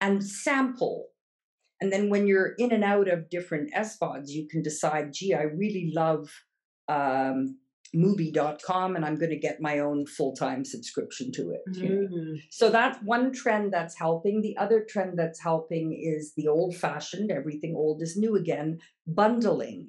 [0.00, 1.08] and sample.
[1.82, 5.44] And then when you're in and out of different SVODs, you can decide, gee, I
[5.44, 6.28] really love
[6.88, 7.56] um,
[7.92, 11.60] movie.com and I'm going to get my own full time subscription to it.
[11.76, 12.08] You know?
[12.08, 12.42] Mm.
[12.50, 14.42] So that's one trend that's helping.
[14.42, 19.88] The other trend that's helping is the old fashioned, everything old is new again, bundling.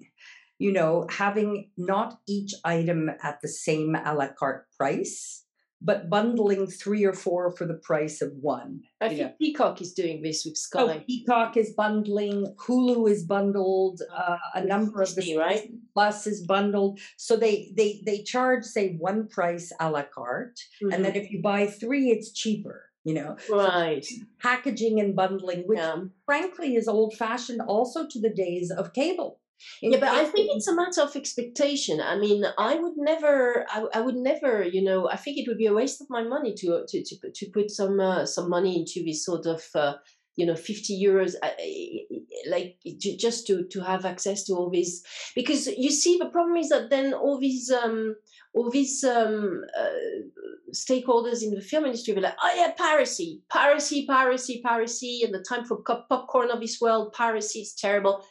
[0.58, 5.46] You know, having not each item at the same a la carte price,
[5.82, 8.82] but bundling three or four for the price of one.
[9.02, 9.34] I think know.
[9.40, 10.80] Peacock is doing this with Sky.
[10.82, 11.04] Oh.
[11.08, 15.70] Peacock is bundling, Hulu is bundled, uh, a number of the right?
[15.94, 17.00] Plus is bundled.
[17.18, 21.42] So they they they charge say one price a la carte, and then if you
[21.42, 22.86] buy three, it's cheaper.
[23.04, 24.06] You know, right.
[24.40, 26.04] packaging and bundling, which Yeah.
[26.28, 29.41] frankly is old fashioned also to the days of cable.
[29.82, 32.00] Yeah but i think it's a matter of expectation.
[32.02, 35.58] I mean i would never I, I would never you know i think it would
[35.58, 38.50] be a waste of my money to to to, put- to put some uh, some
[38.50, 39.94] money into this sort of uh,
[40.38, 41.50] you know 50 euros uh,
[42.50, 45.04] like ju- just to to have access to all these
[45.36, 48.16] because you see the problem is that then all these um
[48.54, 49.90] all these um uh,
[50.74, 55.40] stakeholders in the film industry were like oh yeah piracy piracy piracy piracy and the
[55.44, 55.78] time for
[56.10, 58.24] popcorn of this world piracy is terrible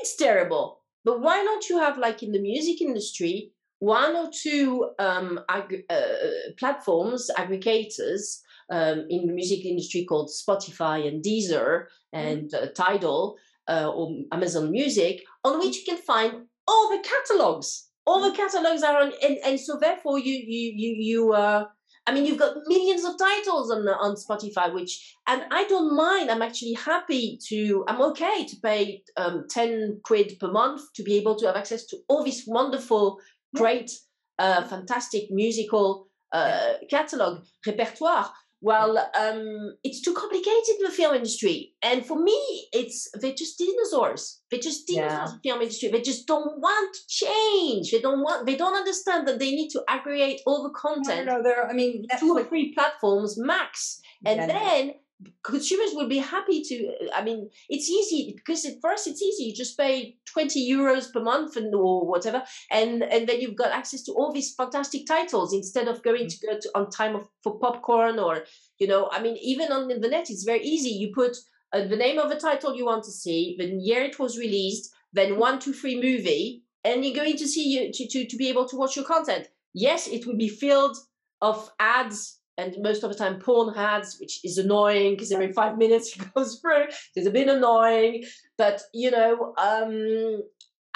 [0.00, 0.80] it's terrible.
[1.04, 5.84] But why not you have like in the music industry one or two um, ag-
[5.90, 13.36] uh, platforms, aggregators um, in the music industry called Spotify and Deezer and uh, Tidal
[13.68, 17.88] uh, or Amazon Music, on which you can find all the catalogs.
[18.06, 21.64] All the catalogs are on, and, and so therefore you you you you uh,
[22.06, 26.30] I mean, you've got millions of titles on on Spotify, which, and I don't mind.
[26.30, 27.84] I'm actually happy to.
[27.88, 31.86] I'm okay to pay um, ten quid per month to be able to have access
[31.86, 33.18] to all this wonderful,
[33.56, 33.90] great,
[34.38, 38.30] uh, fantastic musical uh, catalog repertoire.
[38.64, 42.38] Well, um, it's too complicated in the film industry, and for me,
[42.72, 44.40] it's they're just dinosaurs.
[44.50, 45.24] They're just dinosaurs Yeah.
[45.26, 45.88] in the film industry.
[45.90, 47.90] They just don't want to change.
[47.90, 48.46] They don't want.
[48.46, 51.68] They don't understand that they need to aggregate all the content no, no, there.
[51.68, 54.46] I mean, two or three platforms max and Yeah.
[54.46, 54.94] then
[55.42, 59.44] consumers will be happy to i mean it's easy because it, for us it's easy.
[59.44, 63.72] You just pay 20 euros per month and or whatever and and then you've got
[63.72, 67.28] access to all these fantastic titles instead of going to go to on time of,
[67.42, 68.44] for popcorn or
[68.78, 70.90] you know i mean even on the net it's very easy.
[70.90, 71.36] You put
[71.72, 74.92] uh, the name of a title you want to see the year it was released
[75.12, 78.48] then one two three movie and you're going to see you to, to, to be
[78.48, 79.48] able to watch your content.
[79.72, 80.96] Yes it will be filled
[81.40, 85.76] of ads and most of the time porn ads, which is annoying because every five
[85.78, 86.84] minutes it goes through.
[87.14, 88.24] It's a bit annoying,
[88.56, 90.42] but you know, um,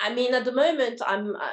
[0.00, 1.50] I mean, at the moment, I'm, uh,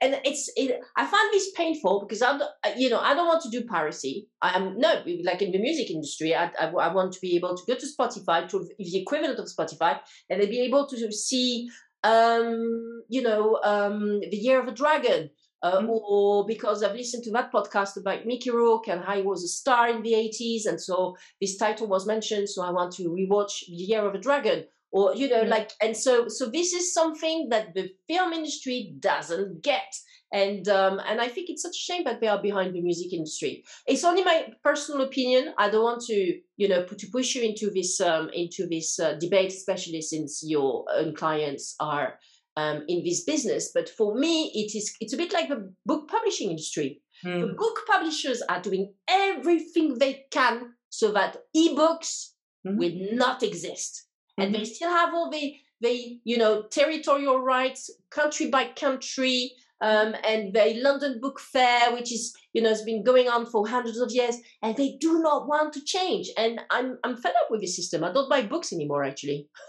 [0.00, 3.42] and it's, it, I find this painful because I, don't- you know, I don't want
[3.42, 4.28] to do piracy.
[4.40, 7.62] I'm no, like in the music industry, I, I, I want to be able to
[7.66, 9.98] go to Spotify to the equivalent of Spotify,
[10.30, 11.68] and then be able to see,
[12.04, 15.30] um, you know, um, the Year of a Dragon
[15.62, 15.88] uh, Mhm.
[15.90, 19.48] or because I've listened to that podcast about Mickey Rourke and how he was a
[19.48, 23.66] star in the 80s, and so this title was mentioned, so I want to rewatch
[23.66, 24.66] The Year of a Dragon.
[24.92, 25.48] Or you know, Mhm.
[25.48, 29.90] like, and so so this is something that the film industry doesn't get,
[30.32, 33.12] and um, and I think it's such a shame that they are behind the music
[33.12, 33.64] industry.
[33.86, 35.54] It's only my personal opinion.
[35.58, 38.98] I don't want to you know put, to push you into this um, into this
[38.98, 42.18] uh, debate, especially since your own clients are
[42.56, 43.70] um, in this business.
[43.74, 47.02] But for me, it is it's a bit like the book publishing industry.
[47.22, 47.40] Hmm.
[47.40, 52.32] The book publishers are doing everything they can so that ebooks
[52.66, 52.78] Mhm.
[52.78, 54.06] will not exist,
[54.38, 59.52] and they still have all the the you know territorial rights, country by country.
[59.82, 63.68] Um, and the London Book Fair, which is you know has been going on for
[63.68, 66.30] hundreds of years, and they do not want to change.
[66.38, 68.02] And I'm I'm fed up with the system.
[68.02, 69.04] I don't buy books anymore.
[69.04, 69.48] Actually,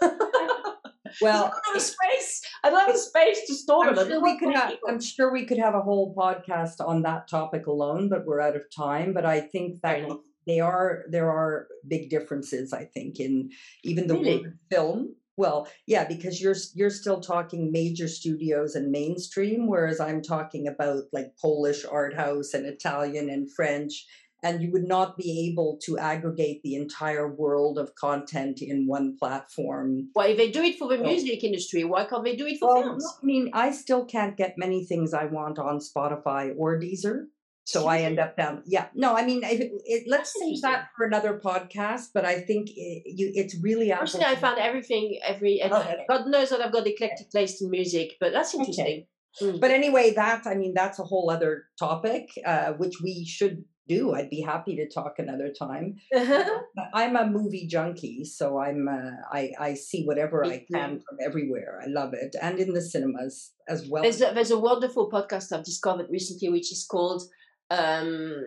[1.20, 2.42] Well, I a space.
[2.64, 4.08] I don't space to store I'm them.
[4.08, 7.66] Sure we could have, I'm sure we could have a whole podcast on that topic
[7.66, 9.12] alone, but we're out of time.
[9.12, 10.08] But I think that
[10.46, 12.72] they are there are big differences.
[12.72, 13.50] I think in
[13.84, 14.42] even the Really?
[14.42, 15.14] word film.
[15.36, 21.04] Well, yeah, because you're you're still talking major studios and mainstream, whereas I'm talking about
[21.12, 24.04] like Polish art house and Italian and French.
[24.42, 29.16] And you would not be able to aggregate the entire world of content in one
[29.18, 32.58] platform Why, if they do it for the music industry, why can't they do it
[32.58, 33.18] for well, films?
[33.22, 37.26] I mean, I still can't get many things I want on Spotify or Deezer.
[37.64, 38.62] So I end up down.
[38.64, 42.06] Yeah, no, I mean, it, it, let's save that for another podcast.
[42.14, 46.06] But I think it, you, it's really Personally, I found everything, every, every Oh, okay.
[46.08, 49.04] God knows that I've got eclectic taste in music, but that's interesting.
[49.42, 49.60] Mm.
[49.60, 54.14] But anyway, that I mean, that's a whole other topic, uh, which we should do.
[54.14, 55.96] I'd be happy to talk another time.
[56.94, 61.18] I'm a movie junkie, so I'm uh, I I see whatever Me I can from
[61.24, 61.80] everywhere.
[61.82, 64.02] I love it, and in the cinemas as well.
[64.02, 67.22] there's a, there's a wonderful podcast I've discovered recently, which is called
[67.70, 68.44] um,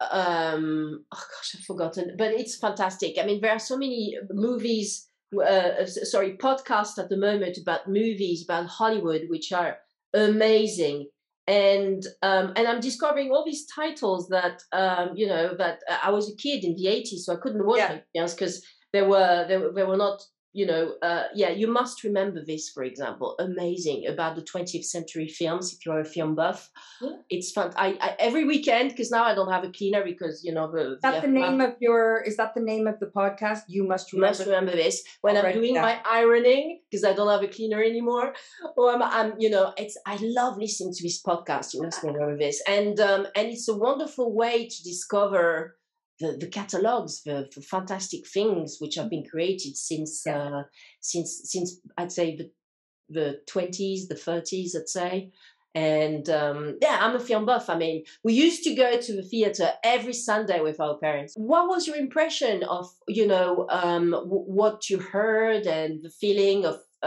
[0.00, 3.16] um, oh gosh, I've forgotten, but it's fantastic.
[3.20, 8.44] I mean, there are so many movies, uh, sorry, podcasts at the moment about movies
[8.44, 9.78] about Hollywood, which are
[10.14, 11.08] amazing.
[11.50, 16.10] And um, and I'm discovering all these titles that um, you know that uh, I
[16.10, 17.98] was a kid in the 80s, so I couldn't watch Yeah.
[18.14, 20.18] them because they were they were, they were not
[20.52, 25.28] you know uh, yeah you must remember this for example amazing about the 20th century
[25.28, 26.68] films if you're a film buff
[27.00, 27.16] Yeah.
[27.30, 30.52] it's fun I, I every weekend because now I don't have a cleaner because you
[30.52, 32.22] know the, is that the name of your?
[32.26, 33.60] Is that the name of the podcast?
[33.68, 34.38] You must you remember.
[34.38, 35.82] must remember this when I'll I'm doing down.
[35.84, 38.34] my ironing because I don't have a cleaner anymore.
[38.76, 41.74] Or I'm, I'm, you know, it's I love listening to this podcast.
[41.74, 45.76] You must remember this, and um, and it's a wonderful way to discover
[46.20, 50.62] the, the catalogs, the, fantastic things which have been created since uh,
[51.00, 52.50] since since I'd say the
[53.08, 55.32] the twenties, the thirties, I'd say.
[55.72, 57.70] And um, yeah, I'm a film buff.
[57.70, 61.34] I mean, we used to go to the theater every Sunday with our parents.
[61.36, 66.64] What was your impression of, you know, um, w- what you heard and the feeling
[66.64, 67.06] of uh,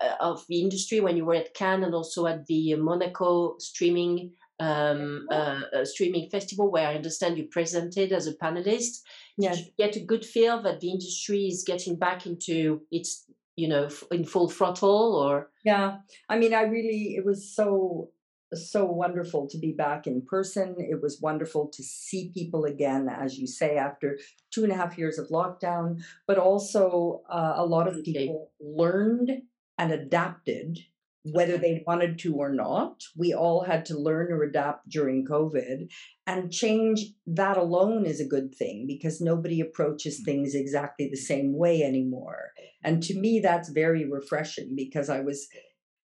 [0.00, 4.32] uh, of the industry when you were at Cannes and also at the Monaco streaming
[4.60, 9.00] um, uh, uh, streaming festival, where I understand you presented as a panelist?
[9.36, 9.56] Yes.
[9.56, 13.24] Did you get a good feel that the industry is getting back into its,
[13.56, 15.98] you know, f- in full throttle, or Yeah,
[16.28, 18.10] I mean, I really, it was so,
[18.52, 20.76] so wonderful to be back in person.
[20.78, 24.18] It was wonderful to see people again, as you say, after
[24.52, 26.02] two and a half years of lockdown.
[26.28, 28.12] But also, uh, a lot of Okay.
[28.12, 29.42] people learned
[29.78, 30.78] and adapted,
[31.24, 33.02] whether they wanted to or not.
[33.16, 35.90] We all had to learn or adapt during COVID.
[36.26, 41.56] And change that alone is a good thing because nobody approaches things exactly the same
[41.56, 42.50] way anymore.
[42.82, 45.48] And to me, that's very refreshing because I was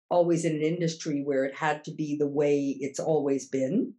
[0.09, 3.93] always in an industry where it had to be the way it's always been.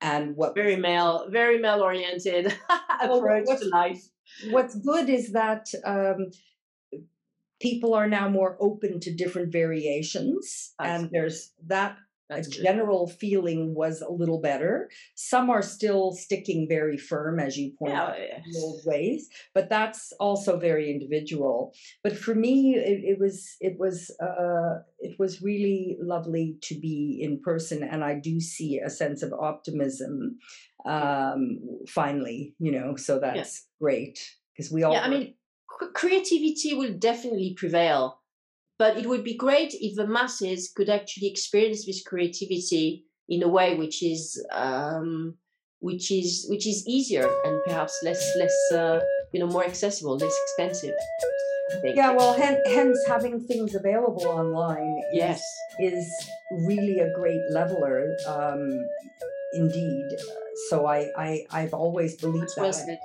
[0.00, 2.46] And what very male, very male oriented
[3.00, 4.02] approach what's- to life?
[4.50, 6.30] what's good is that um,
[7.62, 11.10] people are now more open to different variations, That's and good.
[11.12, 11.96] there's that
[12.28, 12.62] That's good.
[12.64, 14.88] general feeling was a little better.
[15.14, 18.14] Some are still sticking very firm, as you point Yeah, out.
[18.18, 18.36] yeah.
[18.44, 21.72] in the old ways but that's also very individual
[22.04, 23.96] but for me it, it was it was
[24.28, 29.22] uh it was really lovely to be in person and i do see a sense
[29.22, 30.38] of optimism
[30.86, 31.58] um
[31.88, 34.18] finally you know so that's great
[34.52, 35.34] because we all Yeah, I mean,
[35.94, 38.20] creativity will definitely prevail,
[38.78, 43.48] but it would be great if the masses could actually experience this creativity in a
[43.48, 45.34] way which is um,
[45.80, 49.00] which is which is easier and perhaps less less uh,
[49.32, 50.94] you know more accessible, less expensive.
[51.84, 55.42] Yeah well hen- hence having things available online is, Yes.
[55.80, 56.12] is
[56.68, 58.62] really a great leveler um
[59.54, 60.08] indeed
[60.68, 62.98] so i i i've always believed That's that it.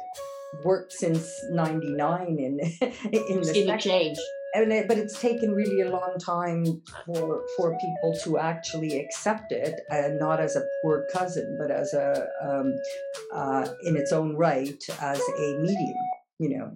[0.64, 2.60] Worked since 99 in
[3.12, 3.78] in the sector.
[3.78, 4.18] change.
[4.54, 9.52] and it, but it's taken really a long time for for people to actually accept
[9.52, 12.74] it and not as a poor cousin but as a um,
[13.34, 15.98] uh, in its own right as a medium
[16.40, 16.72] you know